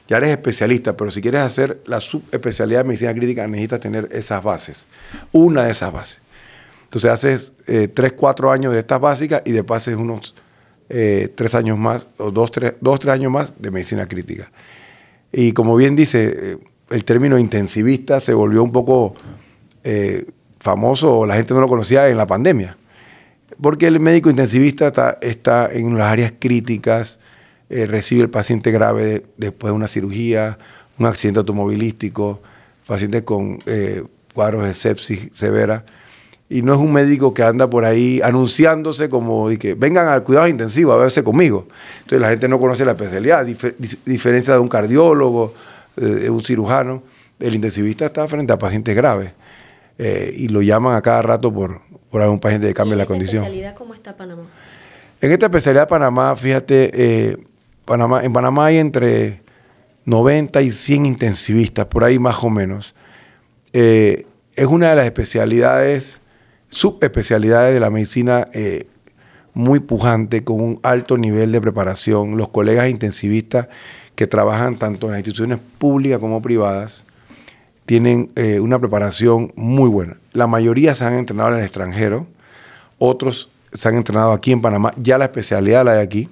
Ya 0.08 0.18
eres 0.18 0.30
especialista, 0.30 0.96
pero 0.96 1.12
si 1.12 1.22
quieres 1.22 1.42
hacer 1.42 1.82
la 1.86 2.00
subespecialidad 2.00 2.82
de 2.82 2.88
medicina 2.88 3.14
crítica, 3.14 3.48
necesitas 3.48 3.80
tener 3.80 4.08
esas 4.12 4.42
bases. 4.44 4.86
Una 5.32 5.66
de 5.66 5.72
esas 5.72 5.92
bases. 5.92 6.20
Entonces 6.84 7.12
haces 7.12 7.54
eh, 7.66 7.90
tres, 7.90 8.14
cuatro 8.14 8.52
años 8.52 8.72
de 8.72 8.80
estas 8.80 9.02
básicas 9.02 9.42
y 9.44 9.52
después 9.52 9.84
haces 9.84 9.98
unos 9.98 10.34
eh, 10.90 11.30
tres 11.36 11.54
años 11.56 11.78
más, 11.78 12.08
o 12.18 12.32
dos 12.32 12.52
tres, 12.52 12.76
dos, 12.80 13.00
tres 13.00 13.14
años 13.14 13.32
más 13.32 13.54
de 13.60 13.72
medicina 13.72 14.08
crítica. 14.08 14.50
Y 15.34 15.52
como 15.52 15.76
bien 15.76 15.98
dice, 15.98 16.34
eh, 16.54 16.58
el 16.90 17.04
término 17.04 17.38
intensivista 17.38 18.20
se 18.20 18.34
volvió 18.34 18.64
un 18.64 18.72
poco 18.72 19.14
famoso, 20.60 21.26
la 21.26 21.36
gente 21.36 21.54
no 21.54 21.62
lo 21.62 21.68
conocía 21.68 22.10
en 22.10 22.18
la 22.18 22.28
pandemia 22.28 22.78
porque 23.62 23.88
el 23.88 24.00
médico 24.00 24.30
intensivista 24.30 25.18
está, 25.22 25.70
en 25.72 25.98
las 25.98 26.12
áreas 26.12 26.34
críticas, 26.38 27.20
eh, 27.70 27.86
recibe 27.86 28.22
el 28.22 28.30
paciente 28.30 28.72
grave 28.72 29.24
después 29.38 29.72
de 29.72 29.76
una 29.76 29.88
cirugía, 29.88 30.58
un 31.00 31.06
accidente 31.06 31.40
automovilístico, 31.40 32.42
pacientes 32.86 33.24
con 33.24 33.60
eh, 33.66 34.04
cuadros 34.34 34.64
de 34.64 34.74
sepsis 34.74 35.32
severa. 35.34 35.86
Y 36.50 36.62
no 36.62 36.74
es 36.74 36.80
un 36.80 36.94
médico 36.94 37.34
que 37.34 37.44
anda 37.44 37.70
por 37.70 37.84
ahí 37.84 38.22
anunciándose 38.24 39.10
como 39.10 39.50
de 39.50 39.60
que 39.60 39.74
vengan 39.74 40.08
al 40.08 40.24
cuidado 40.24 40.48
intensivo 40.48 40.94
a 40.94 40.98
verse 40.98 41.22
conmigo. 41.24 41.68
Entonces 41.98 42.22
la 42.22 42.30
gente 42.30 42.48
no 42.48 42.58
conoce 42.58 42.86
la 42.86 42.92
especialidad, 42.92 43.46
diferencia 44.06 44.54
de 44.54 44.60
un 44.60 44.70
cardiólogo, 44.70 45.54
eh, 45.98 46.30
un 46.30 46.44
cirujano. 46.44 47.04
El 47.40 47.56
intensivista 47.56 48.06
está 48.06 48.28
frente 48.28 48.54
a 48.54 48.58
pacientes 48.58 48.96
graves 48.96 49.34
y 50.00 50.48
lo 50.50 50.62
llaman 50.62 50.96
a 50.96 51.02
cada 51.02 51.24
rato 51.24 51.52
por, 51.52 51.82
por 52.12 52.22
algún 52.22 52.40
paciente 52.40 52.68
que 52.68 52.74
cambie 52.74 52.96
la 52.96 53.06
condición. 53.06 53.38
¿En 53.38 53.46
especialidad 53.46 53.76
cómo 53.76 53.94
está 53.94 54.16
Panamá? 54.16 54.44
En 55.20 55.32
esta 55.32 55.48
especialidad 55.48 55.84
de 55.84 55.88
Panamá, 55.88 56.36
fíjate, 56.36 56.92
eh, 56.94 57.38
Panamá, 57.86 58.24
en 58.24 58.32
Panamá 58.34 58.68
hay 58.68 58.78
entre 58.78 59.42
90 60.06 60.62
y 60.62 60.72
100 60.72 61.06
intensivistas, 61.06 61.88
por 61.88 62.04
ahí 62.04 62.20
más 62.20 62.44
o 62.44 62.50
menos. 62.50 62.94
Eh, 63.74 64.26
es 64.56 64.66
una 64.68 64.92
de 64.92 64.96
las 64.96 65.06
especialidades, 65.06 66.22
subespecialidades 66.70 67.74
de 67.74 67.80
la 67.80 67.90
medicina 67.90 68.48
eh, 68.54 68.88
muy 69.54 69.80
pujante, 69.80 70.44
con 70.44 70.62
un 70.62 70.80
alto 70.84 71.18
nivel 71.18 71.52
de 71.52 71.62
preparación. 71.62 72.38
Los 72.38 72.50
colegas 72.50 72.88
intensivistas 72.90 73.70
que 74.18 74.26
trabajan 74.26 74.78
tanto 74.78 75.06
en 75.06 75.12
las 75.12 75.20
instituciones 75.20 75.60
públicas 75.78 76.20
como 76.20 76.42
privadas 76.42 77.06
tienen 77.86 78.32
eh, 78.36 78.60
una 78.60 78.80
preparación 78.80 79.54
muy 79.56 79.88
buena. 79.88 80.18
La 80.34 80.48
mayoría 80.48 80.96
se 80.96 81.06
han 81.06 81.14
entrenado 81.14 81.52
en 81.52 81.60
el 81.60 81.64
extranjero, 81.64 82.26
otros 82.98 83.52
se 83.72 83.88
han 83.88 83.96
entrenado 83.96 84.32
aquí 84.32 84.52
en 84.52 84.62
Panamá, 84.62 84.92
ya 84.98 85.20
la 85.20 85.26
especialidad 85.26 85.86
la 85.86 85.92
hay 85.92 86.00
aquí. 86.00 86.30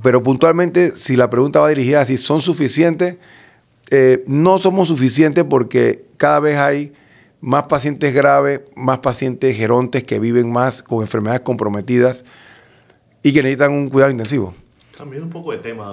Pero 0.00 0.22
puntualmente, 0.22 0.92
si 0.92 1.16
la 1.16 1.28
pregunta 1.28 1.58
va 1.58 1.68
dirigida 1.68 2.02
a 2.02 2.06
si 2.06 2.16
son 2.16 2.40
suficientes, 2.40 3.18
eh, 3.90 4.22
no 4.28 4.58
somos 4.58 4.86
suficientes 4.86 5.44
porque 5.44 6.04
cada 6.16 6.38
vez 6.38 6.58
hay 6.58 6.92
más 7.40 7.64
pacientes 7.64 8.14
graves, 8.14 8.60
más 8.76 8.98
pacientes 8.98 9.56
gerontes 9.56 10.04
que 10.04 10.20
viven 10.20 10.52
más 10.52 10.84
con 10.84 11.02
enfermedades 11.02 11.40
comprometidas 11.40 12.24
y 13.24 13.32
que 13.32 13.42
necesitan 13.42 13.72
un 13.72 13.88
cuidado 13.88 14.12
intensivo. 14.12 14.54
Cambiando 14.96 15.26
un 15.26 15.32
poco 15.32 15.52
de 15.52 15.58
tema, 15.58 15.92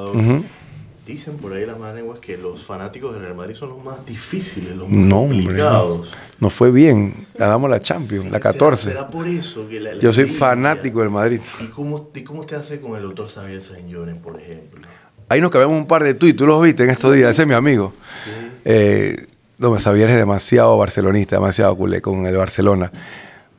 Dicen 1.05 1.35
por 1.35 1.51
ahí 1.51 1.65
las 1.65 1.77
malas 1.77 1.95
lenguas 1.95 2.19
que 2.19 2.37
los 2.37 2.63
fanáticos 2.65 3.13
del 3.13 3.23
Real 3.23 3.35
Madrid 3.35 3.55
son 3.55 3.67
los 3.67 3.83
más 3.83 4.05
difíciles, 4.05 4.73
los 4.73 4.87
más 4.87 4.97
no, 4.97 5.19
complicados. 5.19 5.95
Hombre, 5.97 6.11
no. 6.39 6.49
fue 6.49 6.71
bien. 6.71 7.27
Ganamos 7.37 7.69
la 7.69 7.81
Champions, 7.81 8.31
la 8.31 8.39
14. 8.39 8.83
Será, 8.87 9.09
por 9.09 9.27
eso 9.27 9.67
que 9.67 9.81
la, 9.81 9.95
Yo 9.95 10.13
soy 10.13 10.29
fanático 10.29 11.01
del 11.01 11.09
Madrid. 11.09 11.41
¿Y 11.59 11.65
cómo, 11.65 12.09
¿Y 12.15 12.21
cómo 12.21 12.45
te 12.45 12.55
hace 12.55 12.79
con 12.79 12.95
el 12.95 13.01
doctor 13.01 13.27
Xavier 13.27 13.61
Saint 13.61 13.93
por 14.21 14.39
ejemplo? 14.39 14.87
Ahí 15.27 15.41
nos 15.41 15.51
cabemos 15.51 15.75
un 15.75 15.87
par 15.87 16.05
de 16.05 16.13
tuits, 16.13 16.37
tú 16.37 16.47
los 16.47 16.61
viste 16.63 16.83
en 16.83 16.91
estos 16.91 17.13
días, 17.13 17.31
ese 17.31 17.41
es 17.41 17.47
mi 17.49 17.53
amigo. 17.53 17.91
Sí. 18.23 18.31
Eh, 18.63 19.27
no, 19.57 19.77
Xavier 19.77 20.09
es 20.09 20.17
demasiado 20.17 20.77
barcelonista, 20.77 21.35
demasiado 21.35 21.75
culé 21.75 22.01
con 22.01 22.25
el 22.25 22.37
Barcelona. 22.37 22.91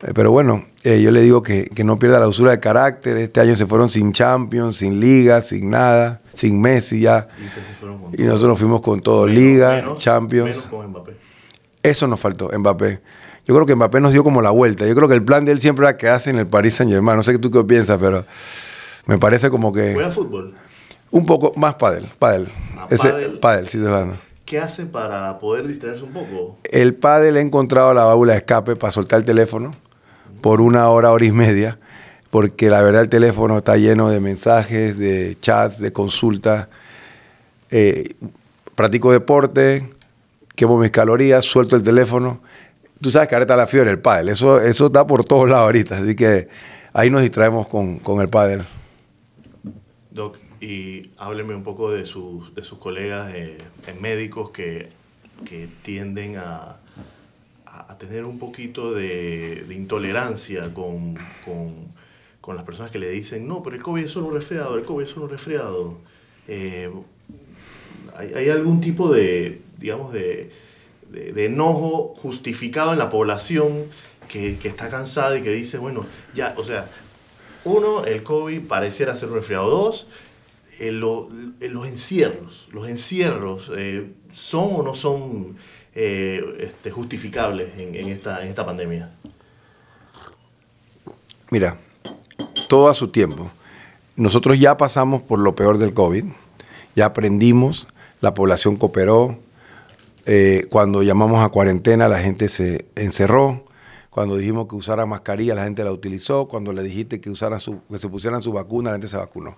Eh, 0.03 0.11
pero 0.13 0.31
bueno, 0.31 0.65
eh, 0.83 1.01
yo 1.01 1.11
le 1.11 1.21
digo 1.21 1.41
que, 1.41 1.69
que, 1.73 1.83
no 1.83 1.97
pierda 1.97 2.19
la 2.19 2.27
usura 2.27 2.51
de 2.51 2.59
carácter. 2.59 3.17
Este 3.17 3.39
año 3.39 3.55
se 3.55 3.65
fueron 3.65 3.89
sin 3.89 4.11
Champions, 4.11 4.77
sin 4.77 4.99
Liga, 4.99 5.41
sin 5.41 5.69
nada, 5.69 6.21
sin 6.33 6.59
Messi 6.59 7.01
ya. 7.01 7.27
Y, 8.17 8.23
nosotros 8.23 8.49
nos 8.49 8.59
fuimos 8.59 8.81
con 8.81 8.99
todo, 8.99 9.25
Liga, 9.25 9.95
Champions. 9.97 10.69
Eso 11.81 12.07
nos 12.07 12.19
faltó, 12.19 12.49
Mbappé. 12.57 12.99
Yo 13.47 13.53
creo 13.53 13.65
que 13.65 13.75
Mbappé 13.75 14.01
nos 14.01 14.11
dio 14.11 14.23
como 14.23 14.41
la 14.41 14.49
vuelta. 14.49 14.87
Yo 14.87 14.95
creo 14.95 15.07
que 15.07 15.13
el 15.13 15.23
plan 15.23 15.45
de 15.45 15.51
él 15.51 15.61
siempre 15.61 15.85
era 15.85 15.97
quedarse 15.97 16.31
en 16.31 16.39
el 16.39 16.47
Paris 16.47 16.75
Saint 16.75 16.91
Germain. 16.91 17.15
No 17.15 17.23
sé 17.23 17.37
tú 17.37 17.51
qué 17.51 17.63
piensas, 17.63 17.99
pero 17.99 18.25
me 19.05 19.17
parece 19.19 19.49
como 19.49 19.71
que... 19.71 19.93
¿Juega 19.93 20.11
fútbol? 20.11 20.55
Un 21.11 21.25
poco 21.25 21.53
más 21.55 21.75
pádel, 21.75 22.09
pádel. 22.17 22.51
Ah, 22.75 22.87
Ese, 22.89 23.09
pádel, 23.39 23.67
sí, 23.67 23.79
¿Qué 24.45 24.59
hace 24.59 24.85
para 24.85 25.39
poder 25.39 25.67
distraerse 25.67 26.03
un 26.03 26.11
poco? 26.11 26.57
El 26.63 26.95
pádel 26.95 27.37
ha 27.37 27.41
encontrado 27.41 27.93
la 27.93 28.05
válvula 28.05 28.33
de 28.33 28.39
escape 28.39 28.75
para 28.75 28.91
soltar 28.91 29.19
el 29.19 29.25
teléfono 29.25 29.75
por 30.45 30.61
una 30.61 30.87
hora, 30.89 31.11
hora 31.11 31.25
y 31.25 31.31
media, 31.31 31.79
porque 32.29 32.69
la 32.69 32.83
verdad 32.83 33.01
el 33.01 33.09
teléfono 33.09 33.57
está 33.57 33.77
lleno 33.77 34.11
de 34.11 34.19
mensajes, 34.19 34.95
de 34.95 35.35
chats, 35.41 35.79
de 35.79 35.91
consultas. 35.91 36.67
Eh, 37.71 38.13
practico 38.75 39.11
deporte, 39.11 39.89
quemo 40.55 40.77
mis 40.77 40.91
calorías, 40.91 41.45
suelto 41.45 41.75
el 41.75 41.81
teléfono. 41.81 42.41
Tú 43.01 43.09
sabes 43.09 43.27
que 43.27 43.33
ahora 43.33 43.45
está 43.45 43.55
la 43.55 43.65
fiebre 43.65 43.89
el 43.89 43.97
pádel, 43.97 44.29
eso, 44.29 44.61
eso 44.61 44.85
está 44.85 45.07
por 45.07 45.23
todos 45.23 45.49
lados 45.49 45.63
ahorita, 45.63 45.97
así 45.97 46.15
que 46.15 46.47
ahí 46.93 47.09
nos 47.09 47.23
distraemos 47.23 47.67
con, 47.67 47.97
con 47.97 48.21
el 48.21 48.29
pádel. 48.29 48.65
Doc, 50.11 50.37
y 50.61 51.09
hábleme 51.17 51.55
un 51.55 51.63
poco 51.63 51.89
de 51.89 52.05
sus, 52.05 52.53
de 52.53 52.63
sus 52.63 52.77
colegas 52.77 53.33
médicos 53.99 54.51
que, 54.51 54.89
que 55.43 55.67
tienden 55.81 56.37
a, 56.37 56.77
a, 57.87 57.97
tener 57.97 58.25
un 58.25 58.39
poquito 58.39 58.93
de, 58.93 59.65
intolerancia 59.71 60.73
con, 60.73 61.15
con, 61.43 62.55
las 62.55 62.63
personas 62.63 62.91
que 62.91 62.99
le 62.99 63.09
dicen, 63.09 63.47
no, 63.47 63.63
pero 63.63 63.75
el 63.75 63.81
COVID 63.81 64.03
es 64.03 64.11
solo 64.11 64.27
un 64.27 64.35
resfriado, 64.35 64.77
el 64.77 64.83
COVID 64.83 65.03
es 65.03 65.09
solo 65.09 65.25
un 65.25 65.31
resfriado. 65.31 65.97
Eh, 66.47 66.91
hay, 68.15 68.49
algún 68.49 68.79
tipo 68.81 69.11
de, 69.11 69.61
digamos, 69.77 70.13
de, 70.13 70.51
de, 71.09 71.45
enojo 71.45 72.13
justificado 72.15 72.93
en 72.93 72.99
la 72.99 73.09
población 73.09 73.85
que, 74.27 74.57
que, 74.57 74.67
está 74.67 74.89
cansada 74.89 75.37
y 75.37 75.41
que 75.41 75.51
dice, 75.51 75.79
bueno, 75.79 76.05
ya, 76.35 76.53
o 76.57 76.63
sea, 76.63 76.89
uno, 77.63 78.05
el 78.05 78.21
COVID 78.21 78.61
pareciera 78.61 79.15
ser 79.15 79.29
un 79.29 79.35
resfriado. 79.35 79.69
Dos, 79.69 80.07
eh, 80.79 80.91
los 80.91 81.87
encierros, 81.87 82.67
los 82.71 82.87
encierros 82.87 83.71
son 84.31 84.75
o 84.75 84.83
no 84.83 84.93
son 84.93 85.55
este, 85.95 86.91
justificables 86.91 87.69
en, 87.77 87.95
esta, 88.09 88.41
en 88.41 88.49
esta 88.49 88.65
pandemia. 88.65 89.11
Mira, 91.49 91.77
todo 92.67 92.89
a 92.89 92.93
su 92.93 93.07
tiempo. 93.07 93.49
Nosotros 94.17 94.59
ya 94.59 94.77
pasamos 94.77 95.21
por 95.21 95.39
lo 95.39 95.55
peor 95.55 95.77
del 95.77 95.93
COVID, 95.93 96.25
ya 96.95 97.05
aprendimos, 97.05 97.87
la 98.21 98.33
población 98.33 98.75
cooperó, 98.77 99.37
eh, 100.25 100.65
cuando 100.69 101.03
llamamos 101.03 101.43
a 101.43 101.49
cuarentena 101.49 102.07
la 102.07 102.19
gente 102.19 102.49
se 102.49 102.85
encerró, 102.95 103.63
cuando 104.09 104.37
dijimos 104.37 104.67
que 104.67 104.75
usara 104.75 105.05
mascarilla 105.05 105.55
la 105.55 105.65
gente 105.65 105.83
la 105.83 105.91
utilizó, 105.91 106.47
cuando 106.47 106.73
le 106.73 106.81
dijiste 106.83 107.21
que, 107.21 107.29
usaran 107.29 107.59
su, 107.59 107.81
que 107.91 107.99
se 107.99 108.09
pusieran 108.09 108.41
su 108.41 108.51
vacuna 108.51 108.89
la 108.89 108.95
gente 108.95 109.07
se 109.07 109.17
vacunó. 109.17 109.57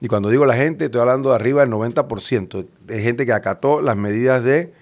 Y 0.00 0.08
cuando 0.08 0.30
digo 0.30 0.46
la 0.46 0.54
gente, 0.54 0.86
estoy 0.86 1.00
hablando 1.00 1.30
de 1.30 1.34
arriba 1.34 1.62
del 1.62 1.70
90% 1.70 2.66
de 2.86 3.02
gente 3.02 3.26
que 3.26 3.32
acató 3.32 3.80
las 3.80 3.96
medidas 3.96 4.44
de 4.44 4.72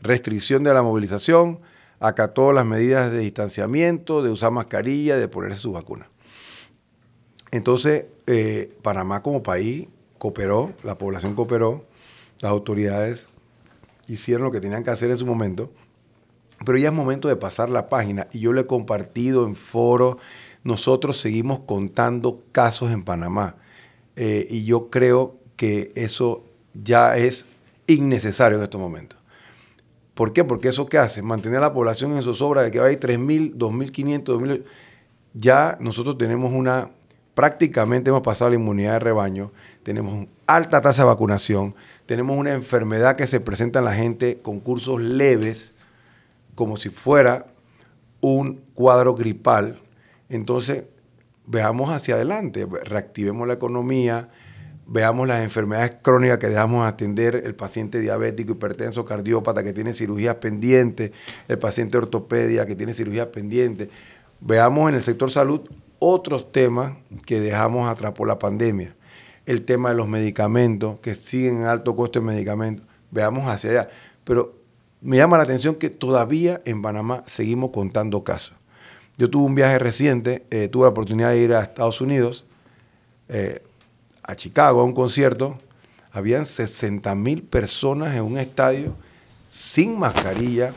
restricción 0.00 0.64
de 0.64 0.74
la 0.74 0.82
movilización, 0.82 1.60
acató 2.00 2.52
las 2.52 2.66
medidas 2.66 3.10
de 3.10 3.20
distanciamiento, 3.20 4.22
de 4.22 4.30
usar 4.30 4.52
mascarilla, 4.52 5.16
de 5.16 5.28
ponerse 5.28 5.60
su 5.60 5.72
vacuna. 5.72 6.08
Entonces, 7.50 8.06
eh, 8.26 8.76
Panamá 8.82 9.22
como 9.22 9.42
país 9.42 9.88
cooperó, 10.18 10.72
la 10.82 10.98
población 10.98 11.34
cooperó, 11.34 11.84
las 12.40 12.50
autoridades 12.50 13.28
hicieron 14.06 14.44
lo 14.44 14.50
que 14.50 14.60
tenían 14.60 14.82
que 14.82 14.90
hacer 14.90 15.10
en 15.10 15.18
su 15.18 15.26
momento, 15.26 15.70
pero 16.64 16.78
ya 16.78 16.88
es 16.88 16.94
momento 16.94 17.28
de 17.28 17.36
pasar 17.36 17.70
la 17.70 17.88
página 17.88 18.26
y 18.32 18.40
yo 18.40 18.52
lo 18.52 18.60
he 18.60 18.66
compartido 18.66 19.46
en 19.46 19.56
foros, 19.56 20.16
nosotros 20.62 21.18
seguimos 21.18 21.60
contando 21.60 22.42
casos 22.52 22.90
en 22.90 23.02
Panamá 23.02 23.56
eh, 24.16 24.46
y 24.48 24.64
yo 24.64 24.90
creo 24.90 25.36
que 25.56 25.90
eso 25.94 26.44
ya 26.72 27.16
es 27.16 27.46
innecesario 27.86 28.58
en 28.58 28.64
estos 28.64 28.80
momentos. 28.80 29.18
¿Por 30.14 30.32
qué? 30.32 30.44
Porque 30.44 30.68
eso 30.68 30.86
qué 30.86 30.98
hace? 30.98 31.22
Mantener 31.22 31.58
a 31.58 31.62
la 31.62 31.72
población 31.72 32.12
en 32.16 32.22
zozobra 32.22 32.62
de 32.62 32.70
que 32.70 32.80
hay 32.80 32.96
3.000, 32.96 33.56
2.500, 33.56 34.24
2.000. 34.24 34.64
Ya 35.34 35.76
nosotros 35.80 36.16
tenemos 36.16 36.52
una, 36.52 36.90
prácticamente 37.34 38.10
hemos 38.10 38.22
pasado 38.22 38.50
la 38.50 38.56
inmunidad 38.56 38.92
de 38.94 38.98
rebaño, 39.00 39.50
tenemos 39.82 40.28
alta 40.46 40.80
tasa 40.80 41.02
de 41.02 41.08
vacunación, 41.08 41.74
tenemos 42.06 42.36
una 42.36 42.54
enfermedad 42.54 43.16
que 43.16 43.26
se 43.26 43.40
presenta 43.40 43.80
en 43.80 43.86
la 43.86 43.94
gente 43.94 44.38
con 44.40 44.60
cursos 44.60 45.00
leves, 45.00 45.72
como 46.54 46.76
si 46.76 46.90
fuera 46.90 47.46
un 48.20 48.62
cuadro 48.74 49.16
gripal. 49.16 49.80
Entonces, 50.28 50.84
veamos 51.46 51.90
hacia 51.90 52.14
adelante, 52.14 52.66
reactivemos 52.84 53.48
la 53.48 53.54
economía, 53.54 54.30
veamos 54.86 55.26
las 55.26 55.42
enfermedades 55.42 55.94
crónicas 56.02 56.38
que 56.38 56.48
dejamos 56.48 56.86
atender, 56.86 57.42
el 57.44 57.54
paciente 57.54 58.00
diabético, 58.00 58.52
hipertenso, 58.52 59.04
cardiópata 59.04 59.62
que 59.62 59.72
tiene 59.72 59.94
cirugías 59.94 60.36
pendientes, 60.36 61.12
el 61.48 61.58
paciente 61.58 61.98
ortopedia 61.98 62.66
que 62.66 62.76
tiene 62.76 62.92
cirugías 62.92 63.28
pendientes. 63.28 63.88
Veamos 64.40 64.90
en 64.90 64.96
el 64.96 65.02
sector 65.02 65.30
salud 65.30 65.62
otros 65.98 66.52
temas 66.52 66.94
que 67.24 67.40
dejamos 67.40 67.88
atrás 67.88 68.12
por 68.12 68.28
la 68.28 68.38
pandemia. 68.38 68.94
El 69.46 69.64
tema 69.64 69.90
de 69.90 69.94
los 69.94 70.08
medicamentos, 70.08 70.98
que 71.00 71.14
siguen 71.14 71.62
en 71.62 71.64
alto 71.64 71.96
costo 71.96 72.20
de 72.20 72.26
medicamentos. 72.26 72.86
Veamos 73.10 73.50
hacia 73.50 73.70
allá. 73.70 73.88
Pero 74.24 74.54
me 75.00 75.16
llama 75.16 75.36
la 75.36 75.44
atención 75.44 75.74
que 75.76 75.90
todavía 75.90 76.60
en 76.64 76.82
Panamá 76.82 77.22
seguimos 77.26 77.70
contando 77.70 78.24
casos. 78.24 78.54
Yo 79.16 79.30
tuve 79.30 79.44
un 79.44 79.54
viaje 79.54 79.78
reciente, 79.78 80.44
eh, 80.50 80.68
tuve 80.68 80.84
la 80.84 80.90
oportunidad 80.90 81.30
de 81.30 81.38
ir 81.38 81.52
a 81.52 81.62
Estados 81.62 82.00
Unidos. 82.00 82.46
Eh, 83.28 83.62
a 84.24 84.34
Chicago 84.34 84.80
a 84.80 84.84
un 84.84 84.94
concierto, 84.94 85.58
habían 86.10 86.46
60 86.46 87.14
mil 87.14 87.42
personas 87.42 88.14
en 88.14 88.22
un 88.22 88.38
estadio 88.38 88.94
sin 89.48 89.98
mascarilla, 89.98 90.72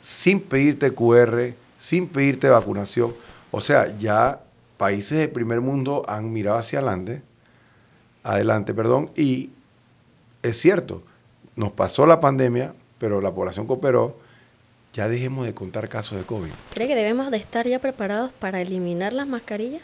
sin 0.00 0.40
pedirte 0.40 0.92
QR, 0.92 1.54
sin 1.78 2.06
pedirte 2.08 2.48
vacunación. 2.48 3.14
O 3.50 3.60
sea, 3.60 3.96
ya 3.98 4.40
países 4.76 5.18
del 5.18 5.30
primer 5.30 5.60
mundo 5.60 6.04
han 6.08 6.32
mirado 6.32 6.58
hacia 6.58 6.78
adelante, 6.78 7.22
adelante, 8.22 8.74
perdón, 8.74 9.10
y 9.16 9.50
es 10.42 10.58
cierto, 10.58 11.02
nos 11.54 11.72
pasó 11.72 12.06
la 12.06 12.20
pandemia, 12.20 12.74
pero 12.98 13.20
la 13.20 13.34
población 13.34 13.66
cooperó, 13.66 14.16
ya 14.92 15.08
dejemos 15.08 15.46
de 15.46 15.54
contar 15.54 15.88
casos 15.88 16.18
de 16.18 16.24
COVID. 16.24 16.50
¿Cree 16.72 16.88
que 16.88 16.94
debemos 16.94 17.30
de 17.30 17.36
estar 17.38 17.66
ya 17.66 17.78
preparados 17.78 18.32
para 18.32 18.60
eliminar 18.60 19.12
las 19.12 19.26
mascarillas? 19.26 19.82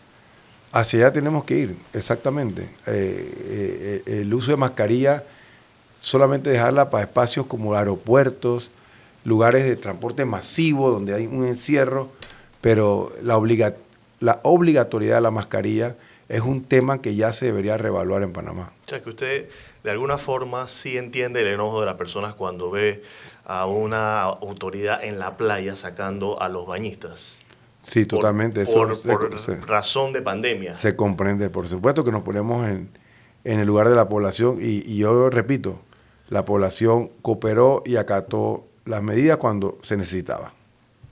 Hacia 0.73 1.01
allá 1.01 1.13
tenemos 1.13 1.45
que 1.45 1.55
ir, 1.55 1.77
exactamente. 1.93 2.63
Eh, 2.87 4.03
eh, 4.07 4.21
el 4.21 4.33
uso 4.33 4.51
de 4.51 4.57
mascarilla, 4.57 5.23
solamente 6.01 6.51
dejarla 6.51 6.89
para 6.91 7.05
espacios 7.05 7.47
como 7.47 7.75
aeropuertos, 7.75 8.71
lugares 9.25 9.65
de 9.65 9.77
transporte 9.77 10.25
masivo 10.25 10.91
donde 10.91 11.15
hay 11.15 11.27
un 11.27 11.47
encierro, 11.47 12.11
pero 12.61 13.13
la, 13.23 13.39
la 14.21 14.41
obligatoriedad 14.43 15.17
de 15.17 15.21
la 15.21 15.31
mascarilla 15.31 15.95
es 16.29 16.41
un 16.41 16.65
tema 16.65 17.03
que 17.03 17.15
ya 17.15 17.33
se 17.35 17.47
debería 17.47 17.77
reevaluar 17.77 18.23
en 18.23 18.33
Panamá. 18.33 18.73
O 18.87 18.89
sea, 18.89 19.03
que 19.03 19.11
usted 19.11 19.51
de 19.85 19.91
alguna 19.91 20.17
forma 20.17 20.69
sí 20.69 20.97
entiende 20.97 21.41
el 21.41 21.49
enojo 21.49 21.81
de 21.81 21.87
las 21.87 21.97
personas 21.97 22.33
cuando 22.33 22.71
ve 22.71 23.03
a 23.45 23.67
una 23.67 24.23
autoridad 24.23 25.05
en 25.05 25.19
la 25.19 25.37
playa 25.37 25.77
sacando 25.77 26.41
a 26.41 26.49
los 26.49 26.67
bañistas. 26.67 27.37
Sí, 27.83 28.07
totalmente. 28.07 28.65
Por, 28.65 28.99
razón 29.67 30.13
de 30.13 30.23
pandemia. 30.23 30.75
Se 30.75 30.95
comprende, 30.95 31.51
por 31.51 31.67
supuesto 31.67 32.05
que 32.05 32.13
nos 32.13 32.23
ponemos 32.23 32.69
en, 32.69 32.89
el 33.45 33.67
lugar 33.67 33.89
de 33.89 33.97
la 33.97 34.09
población 34.09 34.59
y, 34.61 34.97
yo 34.97 35.31
repito, 35.31 35.81
la 36.29 36.45
población 36.45 37.11
cooperó 37.23 37.83
y 37.85 37.97
acató 37.97 38.67
las 38.85 39.03
medidas 39.03 39.37
cuando 39.39 39.79
se 39.83 39.97
necesitaba. 39.97 40.55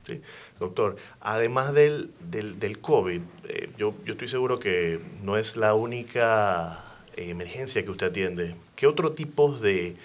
Sí. 0.07 0.23
Doctor, 0.59 0.97
además 1.21 1.75
del, 1.75 2.13
del, 2.21 2.79
COVID, 2.79 3.21
eh, 3.49 3.71
yo, 3.77 3.95
yo, 4.05 4.13
estoy 4.13 4.29
seguro 4.29 4.59
que 4.59 5.01
no 5.23 5.37
es 5.37 5.57
la 5.57 5.75
única 5.75 6.85
eh, 7.17 7.31
emergencia 7.31 7.85
que 7.85 7.91
usted 7.91 8.09
atiende. 8.09 8.55
¿Qué 8.77 8.87
otro 8.87 9.13
tipo 9.13 9.53
de, 9.53 9.97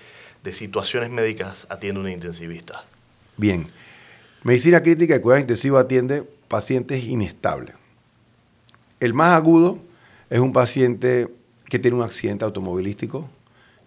de 0.43 0.54
situaciones 0.54 1.10
médicas 1.12 1.65
atiende 1.69 2.01
un 2.01 2.10
intensivista? 2.10 2.84
Bien. 3.38 3.67
Medicina 4.43 4.82
crítica 4.82 5.15
y 5.15 5.21
cuidado 5.21 5.41
intensivo 5.41 5.78
atiende 5.78 6.23
pacientes 6.56 7.04
inestables. 7.04 7.76
El 9.02 9.13
más 9.13 9.36
agudo 9.36 9.78
es 10.30 10.39
un 10.39 10.54
paciente 10.54 11.28
que 11.65 11.80
tiene 11.80 11.98
un 11.98 12.04
accidente 12.04 12.46
automovilístico 12.46 13.28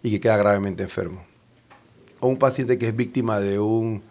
y 0.02 0.11
que 0.11 0.20
queda 0.20 0.37
gravemente 0.37 0.83
enfermo. 0.83 1.24
O 2.20 2.28
un 2.28 2.37
paciente 2.37 2.76
que 2.76 2.88
es 2.88 2.94
víctima 2.94 3.40
de 3.40 3.59
un, 3.59 4.02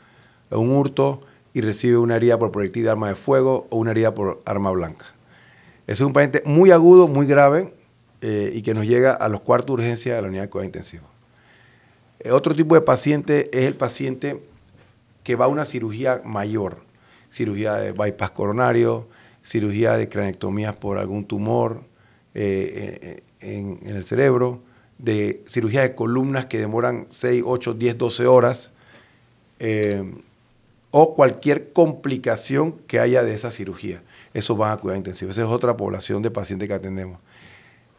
hurto 0.50 1.22
y 1.54 1.62
recibe 1.62 1.98
una 1.98 2.16
herida 2.16 2.40
por 2.40 2.52
proyectil 2.52 2.86
de 2.86 2.90
arma 2.90 3.10
de 3.10 3.14
fuego 3.14 3.68
o 3.70 3.78
una 3.78 3.92
herida 3.92 4.16
por 4.16 4.42
arma 4.44 4.72
blanca. 4.72 5.06
Es 5.86 6.02
un 6.02 6.12
paciente 6.12 6.42
muy 6.44 6.72
agudo, 6.72 7.08
muy 7.08 7.28
grave 7.28 7.76
eh, 8.22 8.54
y 8.56 8.64
que 8.64 8.74
nos 8.74 8.88
llega 8.88 9.12
a 9.12 9.30
los 9.30 9.42
cuartos 9.42 9.68
de 9.68 9.84
urgencia 9.84 10.16
de 10.16 10.22
la 10.24 10.30
unidad 10.30 10.44
de 10.46 10.50
cuidado 10.50 10.66
intensivo. 10.66 11.06
Eh, 12.22 12.32
otro 12.32 12.56
tipo 12.56 12.74
de 12.74 12.82
paciente 12.82 13.56
es 13.56 13.66
el 13.66 13.76
paciente 13.76 14.42
que 15.24 15.36
va 15.36 15.46
a 15.46 15.48
una 15.48 15.64
cirugía 15.64 16.24
mayor, 16.26 16.87
cirugía 17.38 17.76
de 17.76 17.92
bypass 17.92 18.32
coronario, 18.32 19.08
cirugía 19.44 19.96
de 19.96 20.10
cranectomías 20.10 20.76
por 20.76 20.98
algún 20.98 21.26
tumor 21.26 21.84
eh, 22.34 23.22
en, 23.40 23.80
el 23.84 24.04
cerebro, 24.04 24.64
de 24.98 25.44
cirugía 25.48 25.82
de 25.82 25.94
columnas 25.94 26.48
que 26.48 26.58
demoran 26.58 27.06
6, 27.10 27.44
8, 27.46 27.76
10, 27.76 27.98
12 27.98 28.28
horas, 28.28 28.72
eh, 29.60 30.04
o 30.90 31.14
cualquier 31.14 31.72
complicación 31.74 32.74
que 32.88 33.00
haya 33.00 33.22
de 33.22 33.36
esa 33.36 33.52
cirugía. 33.52 34.02
Eso 34.34 34.58
va 34.58 34.72
a 34.72 34.78
cuidar 34.78 34.98
intensivo. 34.98 35.32
Esa 35.32 35.44
es 35.44 35.48
otra 35.48 35.78
población 35.78 36.24
de 36.24 36.32
pacientes 36.32 36.68
que 36.68 36.74
atendemos. 36.74 37.20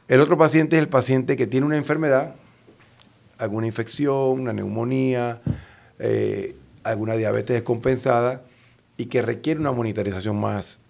El 0.09 0.21
otro 0.21 0.37
paciente 0.37 0.77
es 0.77 0.83
el 0.83 0.89
paciente 0.89 1.37
que 1.37 1.47
tiene 1.47 1.67
una 1.67 1.77
enfermedad, 1.77 2.35
alguna 3.37 3.67
infección, 3.67 4.41
una 4.41 4.53
neumonía, 4.53 5.41
eh, 6.01 6.57
alguna 6.83 7.15
diabetes 7.15 7.55
descompensada, 7.55 8.43
y 8.99 9.07
que 9.07 9.23
requiere 9.23 9.59
una 9.59 9.73
monitorización 9.73 10.39
más 10.39 10.81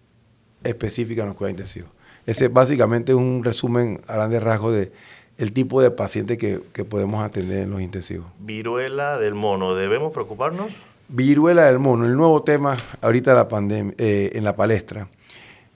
específica 0.65 1.23
en 1.23 1.29
los 1.29 1.37
cuidados 1.37 1.53
intensivos. 1.53 1.91
Ese 2.27 2.49
básicamente 2.49 3.13
es 3.13 3.19
un 3.19 3.45
resumen 3.45 4.01
a 4.09 4.15
grandes 4.15 4.43
rasgos 4.43 4.75
de 4.75 4.93
el 5.37 5.53
tipo 5.53 5.81
de 5.81 5.93
paciente 5.93 6.37
que, 6.37 6.59
podemos 6.85 7.25
atender 7.25 7.63
en 7.63 7.71
los 7.71 7.81
intensivos. 7.81 8.27
Viruela 8.41 9.19
del 9.19 9.35
mono, 9.35 9.77
¿debemos 9.77 10.11
preocuparnos? 10.11 10.73
Viruela 11.09 11.67
del 11.67 11.79
mono, 11.79 12.07
el 12.07 12.17
nuevo 12.17 12.43
tema 12.43 12.77
ahorita 13.01 13.35
la 13.35 13.47
pandemia, 13.47 13.95
eh, 13.99 14.33
en 14.35 14.43
la 14.43 14.57
palestra. 14.57 15.07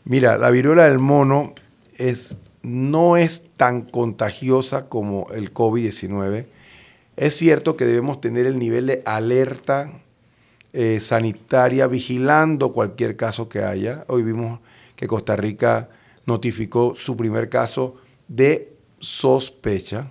Mira, 0.04 0.36
la 0.36 0.50
viruela 0.50 0.84
del 0.86 0.98
mono 0.98 1.54
es, 1.96 2.36
no 2.62 3.16
es 3.16 3.44
tan 3.56 3.82
contagiosa 3.82 4.88
como 4.88 5.28
el 5.32 5.54
COVID-19. 5.54 6.46
Es 7.16 7.36
cierto 7.36 7.76
que 7.76 7.84
debemos 7.84 8.20
tener 8.20 8.46
el 8.46 8.58
nivel 8.58 8.86
de 8.86 9.02
alerta 9.04 9.92
eh, 10.72 11.00
sanitaria 11.00 11.86
vigilando 11.86 12.72
cualquier 12.72 13.16
caso 13.16 13.48
que 13.48 13.62
haya. 13.62 14.04
Hoy 14.08 14.22
vimos 14.22 14.60
que 14.96 15.06
Costa 15.06 15.36
Rica 15.36 15.90
notificó 16.26 16.94
su 16.96 17.16
primer 17.16 17.48
caso 17.48 17.96
de 18.28 18.72
sospecha. 18.98 20.08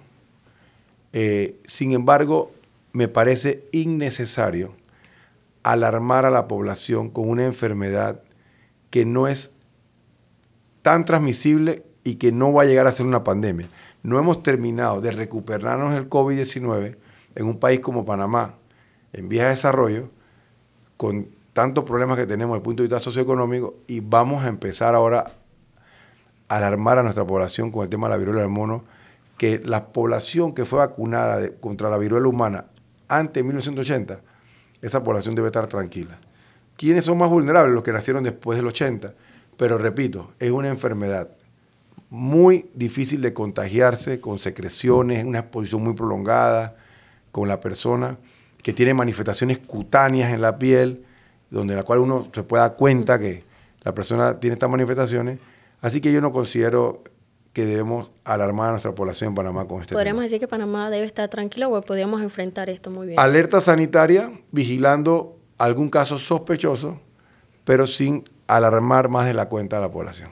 Eh, 1.13 1.59
sin 1.65 1.93
embargo, 1.93 2.51
me 2.93 3.07
parece 3.07 3.67
innecesario 3.71 4.73
alarmar 5.63 6.25
a 6.25 6.29
la 6.31 6.47
población 6.47 7.09
con 7.09 7.29
una 7.29 7.45
enfermedad 7.45 8.21
que 8.89 9.05
no 9.05 9.27
es 9.27 9.51
tan 10.81 11.05
transmisible 11.05 11.83
y 12.03 12.15
que 12.15 12.31
no 12.31 12.51
va 12.51 12.63
a 12.63 12.65
llegar 12.65 12.87
a 12.87 12.91
ser 12.91 13.05
una 13.05 13.23
pandemia. 13.23 13.69
No 14.03 14.17
hemos 14.19 14.43
terminado 14.43 15.01
de 15.01 15.11
recuperarnos 15.11 15.93
del 15.93 16.09
COVID-19 16.09 16.97
en 17.35 17.45
un 17.45 17.59
país 17.59 17.79
como 17.79 18.05
Panamá, 18.05 18.55
en 19.13 19.29
vías 19.29 19.45
de 19.45 19.51
desarrollo, 19.51 20.09
con 21.01 21.29
tantos 21.53 21.83
problemas 21.83 22.15
que 22.15 22.27
tenemos 22.27 22.53
desde 22.53 22.59
el 22.59 22.63
punto 22.63 22.83
de 22.83 22.87
vista 22.87 22.99
socioeconómico, 22.99 23.73
y 23.87 24.01
vamos 24.01 24.43
a 24.43 24.47
empezar 24.47 24.93
ahora 24.93 25.23
a 26.47 26.57
alarmar 26.57 26.99
a 26.99 27.01
nuestra 27.01 27.25
población 27.25 27.71
con 27.71 27.81
el 27.81 27.89
tema 27.89 28.05
de 28.05 28.11
la 28.11 28.17
viruela 28.17 28.41
del 28.41 28.51
mono, 28.51 28.83
que 29.35 29.59
la 29.65 29.87
población 29.87 30.53
que 30.53 30.63
fue 30.63 30.77
vacunada 30.77 31.39
contra 31.59 31.89
la 31.89 31.97
viruela 31.97 32.27
humana 32.27 32.67
antes 33.07 33.33
de 33.33 33.43
1980, 33.45 34.21
esa 34.83 35.03
población 35.03 35.33
debe 35.33 35.47
estar 35.47 35.65
tranquila. 35.65 36.19
¿Quiénes 36.77 37.05
son 37.05 37.17
más 37.17 37.31
vulnerables? 37.31 37.73
Los 37.73 37.81
que 37.81 37.93
nacieron 37.93 38.23
después 38.23 38.57
del 38.57 38.67
80. 38.67 39.15
Pero 39.57 39.79
repito, 39.79 40.33
es 40.37 40.51
una 40.51 40.69
enfermedad 40.69 41.29
muy 42.11 42.69
difícil 42.75 43.21
de 43.23 43.33
contagiarse 43.33 44.21
con 44.21 44.37
secreciones, 44.37 45.25
una 45.25 45.39
exposición 45.39 45.83
muy 45.83 45.93
prolongada 45.93 46.75
con 47.31 47.47
la 47.47 47.59
persona, 47.59 48.19
que 48.61 48.73
tiene 48.73 48.93
manifestaciones 48.93 49.59
cutáneas 49.59 50.33
en 50.33 50.41
la 50.41 50.57
piel, 50.57 51.03
donde 51.49 51.75
la 51.75 51.83
cual 51.83 51.99
uno 51.99 52.27
se 52.33 52.43
puede 52.43 52.61
dar 52.61 52.75
cuenta 52.75 53.19
que 53.19 53.43
la 53.83 53.93
persona 53.93 54.39
tiene 54.39 54.53
estas 54.53 54.69
manifestaciones. 54.69 55.39
Así 55.81 55.99
que 55.99 56.11
yo 56.11 56.21
no 56.21 56.31
considero 56.31 57.03
que 57.53 57.65
debemos 57.65 58.09
alarmar 58.23 58.69
a 58.69 58.71
nuestra 58.71 58.95
población 58.95 59.29
en 59.29 59.35
Panamá 59.35 59.67
con 59.67 59.81
este 59.81 59.93
¿Podríamos 59.93 60.23
decir 60.23 60.39
que 60.39 60.47
Panamá 60.47 60.89
debe 60.89 61.05
estar 61.05 61.27
tranquilo 61.29 61.69
o 61.69 61.81
podríamos 61.81 62.21
enfrentar 62.21 62.69
esto 62.69 62.89
muy 62.89 63.07
bien? 63.07 63.19
Alerta 63.19 63.59
sanitaria, 63.59 64.31
vigilando 64.51 65.37
algún 65.57 65.89
caso 65.89 66.17
sospechoso, 66.17 66.99
pero 67.65 67.87
sin 67.87 68.23
alarmar 68.47 69.09
más 69.09 69.25
de 69.25 69.33
la 69.33 69.49
cuenta 69.49 69.77
a 69.77 69.81
la 69.81 69.91
población. 69.91 70.29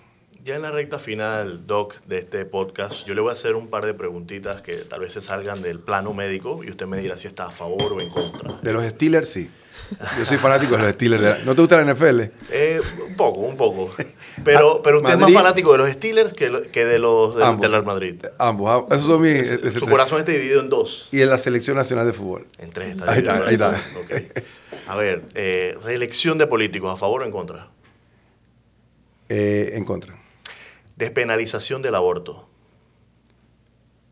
Ya 0.50 0.56
en 0.56 0.64
la 0.64 0.72
recta 0.72 0.98
final, 0.98 1.68
Doc, 1.68 1.98
de 2.08 2.18
este 2.18 2.44
podcast, 2.44 3.06
yo 3.06 3.14
le 3.14 3.22
voy 3.22 3.30
a 3.30 3.34
hacer 3.34 3.56
un 3.56 3.68
par 3.68 3.86
de 3.86 3.94
preguntitas 3.94 4.62
que 4.62 4.78
tal 4.78 5.02
vez 5.02 5.14
se 5.14 5.22
salgan 5.22 5.62
del 5.62 5.78
plano 5.78 6.12
médico 6.16 6.64
y 6.64 6.72
usted 6.72 6.88
me 6.88 6.98
dirá 6.98 7.18
si 7.18 7.28
está 7.28 7.46
a 7.46 7.52
favor 7.52 7.94
o 7.94 8.02
en 8.02 8.10
contra. 8.10 8.54
De 8.60 8.74
los 8.74 8.84
Steelers, 8.84 9.30
sí. 9.30 9.48
Yo 10.18 10.26
soy 10.26 10.38
fanático 10.38 10.76
de 10.76 10.82
los 10.82 10.92
Steelers. 10.94 11.46
¿No 11.46 11.54
te 11.54 11.62
gusta 11.62 11.80
la 11.80 11.94
NFL? 11.94 12.22
Eh, 12.50 12.82
un 13.08 13.16
poco, 13.16 13.42
un 13.42 13.56
poco. 13.56 13.94
Pero, 14.44 14.78
ah, 14.78 14.82
pero 14.84 14.98
usted 14.98 15.14
es 15.14 15.20
más 15.20 15.34
fanático 15.34 15.74
de 15.74 15.78
los 15.78 15.90
Steelers 15.92 16.34
que, 16.34 16.70
que 16.72 16.84
de 16.84 16.98
los 16.98 17.36
del, 17.36 17.72
Real 17.72 17.86
Madrid. 17.86 18.16
Ambos. 18.40 18.86
Esos 18.90 19.06
son 19.06 19.22
mis, 19.22 19.48
su, 19.48 19.54
este, 19.54 19.80
corazón 19.82 20.18
está 20.18 20.32
dividido 20.32 20.62
en 20.62 20.70
dos. 20.70 21.10
Y 21.12 21.22
en 21.22 21.30
la 21.30 21.38
selección 21.38 21.78
nacional 21.78 22.08
de 22.08 22.14
fútbol. 22.14 22.48
En 22.58 22.72
tres 22.72 22.96
está. 22.96 23.12
Ahí 23.12 23.20
está, 23.20 23.46
ahí 23.46 23.54
está. 23.54 23.80
A 24.88 24.96
ver, 24.96 25.26
eh, 25.36 25.78
reelección 25.84 26.40
de 26.40 26.48
políticos, 26.48 26.92
¿a 26.92 26.96
favor 26.96 27.22
o 27.22 27.26
en 27.26 27.32
contra? 27.32 27.68
Eh, 29.28 29.74
en 29.76 29.86
contra. 29.86 30.20
Despenalización 31.00 31.82
del 31.82 31.96
aborto. 31.96 32.48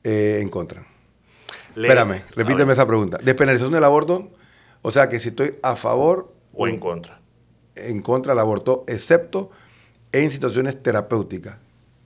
en 0.04 0.47
contra. 0.47 0.88
Espérame, 1.76 2.23
repíteme 2.34 2.71
esa 2.73 2.88
pregunta. 2.88 3.19
Despenalización 3.21 3.73
del 3.73 3.84
aborto 3.84 4.32
o 4.82 4.91
sea 4.91 5.10
que 5.10 5.19
si 5.19 5.30
estoy 5.30 5.56
a 5.63 5.76
favor 5.76 6.34
o 6.54 6.65
en 6.65 6.80
contra. 6.80 7.19
En 7.76 8.02
contra 8.02 8.32
del 8.32 8.39
aborto, 8.39 8.86
excepto 8.88 9.52
en 10.13 10.32
situaciones 10.32 10.82
terapéuticas. 10.82 11.58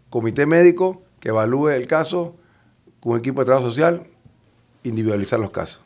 Comité 0.09 0.47
médico 0.47 1.03
que 1.19 1.29
evalúe 1.29 1.69
el 1.69 1.85
caso 1.85 2.35
con 2.99 3.13
un 3.13 3.19
equipo 3.19 3.41
de 3.41 3.45
trabajo 3.45 3.67
social, 3.67 4.07
individualizar 4.81 5.39
los 5.39 5.51
casos. 5.51 5.81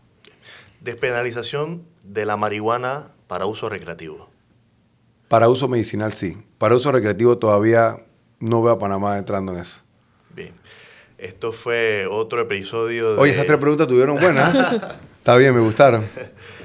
Despenalización 0.79 1.83
de 2.03 2.25
la 2.25 2.37
marihuana 2.37 3.11
para 3.27 3.45
uso 3.45 3.67
recreativo. 3.67 4.29
Para 5.27 5.49
uso 5.49 5.67
medicinal 5.67 6.13
sí. 6.13 6.37
Para 6.57 6.75
uso 6.75 6.93
recreativo 6.93 7.37
todavía 7.37 8.04
no 8.39 8.61
veo 8.61 8.73
a 8.73 8.79
Panamá 8.79 9.17
entrando 9.17 9.53
en 9.53 9.59
eso. 9.59 9.81
Bien. 10.33 10.53
Esto 11.17 11.51
fue 11.51 12.07
otro 12.07 12.41
episodio 12.41 13.13
de... 13.13 13.21
Oye, 13.21 13.31
esas 13.31 13.45
tres 13.45 13.57
preguntas 13.57 13.87
tuvieron 13.87 14.17
buenas. 14.17 14.53
Está 15.17 15.37
bien, 15.37 15.55
me 15.55 15.61
gustaron. 15.61 16.05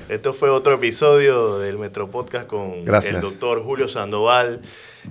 Esto 0.09 0.35
fue 0.35 0.51
otro 0.51 0.75
episodio 0.75 1.59
del 1.59 1.79
Metro 1.79 2.11
Podcast 2.11 2.47
con 2.47 2.73
el 2.85 3.21
doctor 3.21 3.63
Julio 3.63 3.89
Sandoval, 3.89 4.61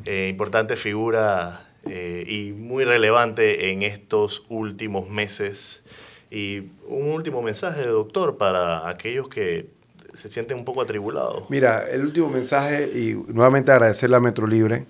eh, 0.06 0.28
importante 0.30 0.76
figura 0.76 1.70
eh, 1.88 2.26
y 2.28 2.52
muy 2.52 2.84
relevante 2.84 3.72
en 3.72 3.82
estos 3.82 4.46
últimos 4.50 5.10
meses. 5.10 5.84
Y 6.30 6.70
un 6.88 7.12
último 7.12 7.42
mensaje, 7.42 7.88
doctor, 7.88 8.38
para 8.38 8.88
aquellos 8.88 9.30
que 9.30 9.70
se 10.14 10.30
sienten 10.30 10.58
un 10.58 10.66
poco 10.66 10.82
atribulados. 10.82 11.50
Mira, 11.50 11.90
el 11.90 12.04
último 12.04 12.30
mensaje, 12.30 12.92
y 12.94 13.14
nuevamente 13.34 13.72
agradecerle 13.72 14.18
a 14.18 14.20
Metro 14.20 14.46
Libre, 14.46 14.86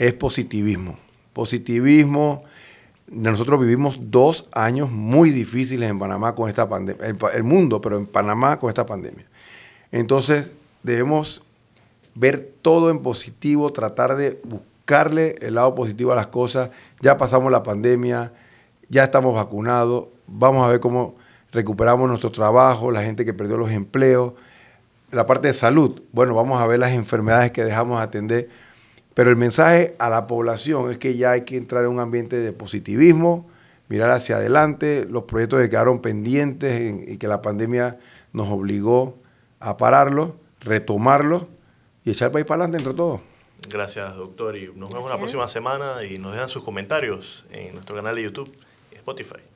es 0.00 0.14
positivismo. 0.14 0.98
Positivismo 1.34 2.42
nosotros 3.06 3.60
vivimos 3.60 3.98
dos 4.00 4.48
años 4.52 4.90
muy 4.90 5.30
difíciles 5.30 5.90
en 5.90 5.98
Panamá 5.98 6.34
con 6.34 6.48
esta 6.48 6.68
pandemia, 6.68 7.06
el, 7.06 7.18
el, 7.34 7.42
mundo, 7.42 7.80
pero 7.80 7.96
en 7.96 8.06
Panamá 8.06 8.58
con 8.58 8.68
esta 8.68 8.86
pandemia. 8.86 9.26
Entonces 9.92 10.50
debemos 10.82 11.42
ver 12.14 12.52
todo 12.62 12.88
en 12.90 13.00
positivo, 13.00 13.72
tratar 13.72 14.16
de 14.16 14.40
buscarle 14.44 15.34
el 15.40 15.56
lado 15.56 15.74
positivo 15.74 16.12
a 16.12 16.16
las 16.16 16.28
cosas. 16.28 16.70
Ya 17.00 17.16
pasamos 17.16 17.50
la 17.52 17.62
pandemia, 17.62 18.32
ya 18.88 19.04
estamos 19.04 19.34
vacunados, 19.34 20.06
vamos 20.26 20.64
a 20.64 20.70
ver 20.70 20.80
cómo 20.80 21.16
recuperamos 21.52 22.08
nuestro 22.08 22.30
trabajo, 22.30 22.90
la 22.90 23.02
gente 23.02 23.24
que 23.24 23.34
perdió 23.34 23.56
los 23.56 23.70
empleos, 23.70 24.32
la 25.10 25.26
parte 25.26 25.48
de 25.48 25.54
salud. 25.54 26.00
Bueno, 26.12 26.34
vamos 26.34 26.62
a 26.62 26.66
ver 26.66 26.78
las 26.78 26.92
enfermedades 26.92 27.50
que 27.50 27.64
dejamos 27.64 28.00
atender 28.00 28.48
pero 29.14 29.30
el 29.30 29.36
mensaje 29.36 29.96
a 29.98 30.08
la 30.08 30.26
población 30.26 30.90
es 30.90 30.98
que 30.98 31.16
ya 31.16 31.32
hay 31.32 31.42
que 31.42 31.56
entrar 31.56 31.84
en 31.84 31.90
un 31.90 32.00
ambiente 32.00 32.36
de 32.36 32.52
positivismo, 32.52 33.48
mirar 33.88 34.10
hacia 34.10 34.36
adelante, 34.36 35.06
los 35.08 35.24
proyectos 35.24 35.60
que 35.60 35.68
quedaron 35.68 36.00
pendientes 36.00 37.08
y 37.08 37.18
que 37.18 37.26
la 37.26 37.42
pandemia 37.42 37.98
nos 38.32 38.48
obligó 38.48 39.18
a 39.58 39.76
pararlos, 39.76 40.32
retomarlos 40.60 41.46
y 42.04 42.10
echar 42.10 42.26
el 42.26 42.32
país 42.32 42.46
para 42.46 42.64
adelante 42.64 42.78
entre 42.78 42.94
todos. 42.94 43.20
Gracias, 43.68 44.16
doctor. 44.16 44.56
Y 44.56 44.72
nos 44.74 44.90
vemos 44.90 45.10
la 45.10 45.18
próxima 45.18 45.48
semana 45.48 46.04
y 46.04 46.18
nos 46.18 46.32
dejan 46.32 46.48
sus 46.48 46.62
comentarios 46.62 47.46
en 47.50 47.74
nuestro 47.74 47.96
canal 47.96 48.14
de 48.14 48.22
YouTube 48.22 48.50
y 48.92 48.96
Spotify. 48.96 49.49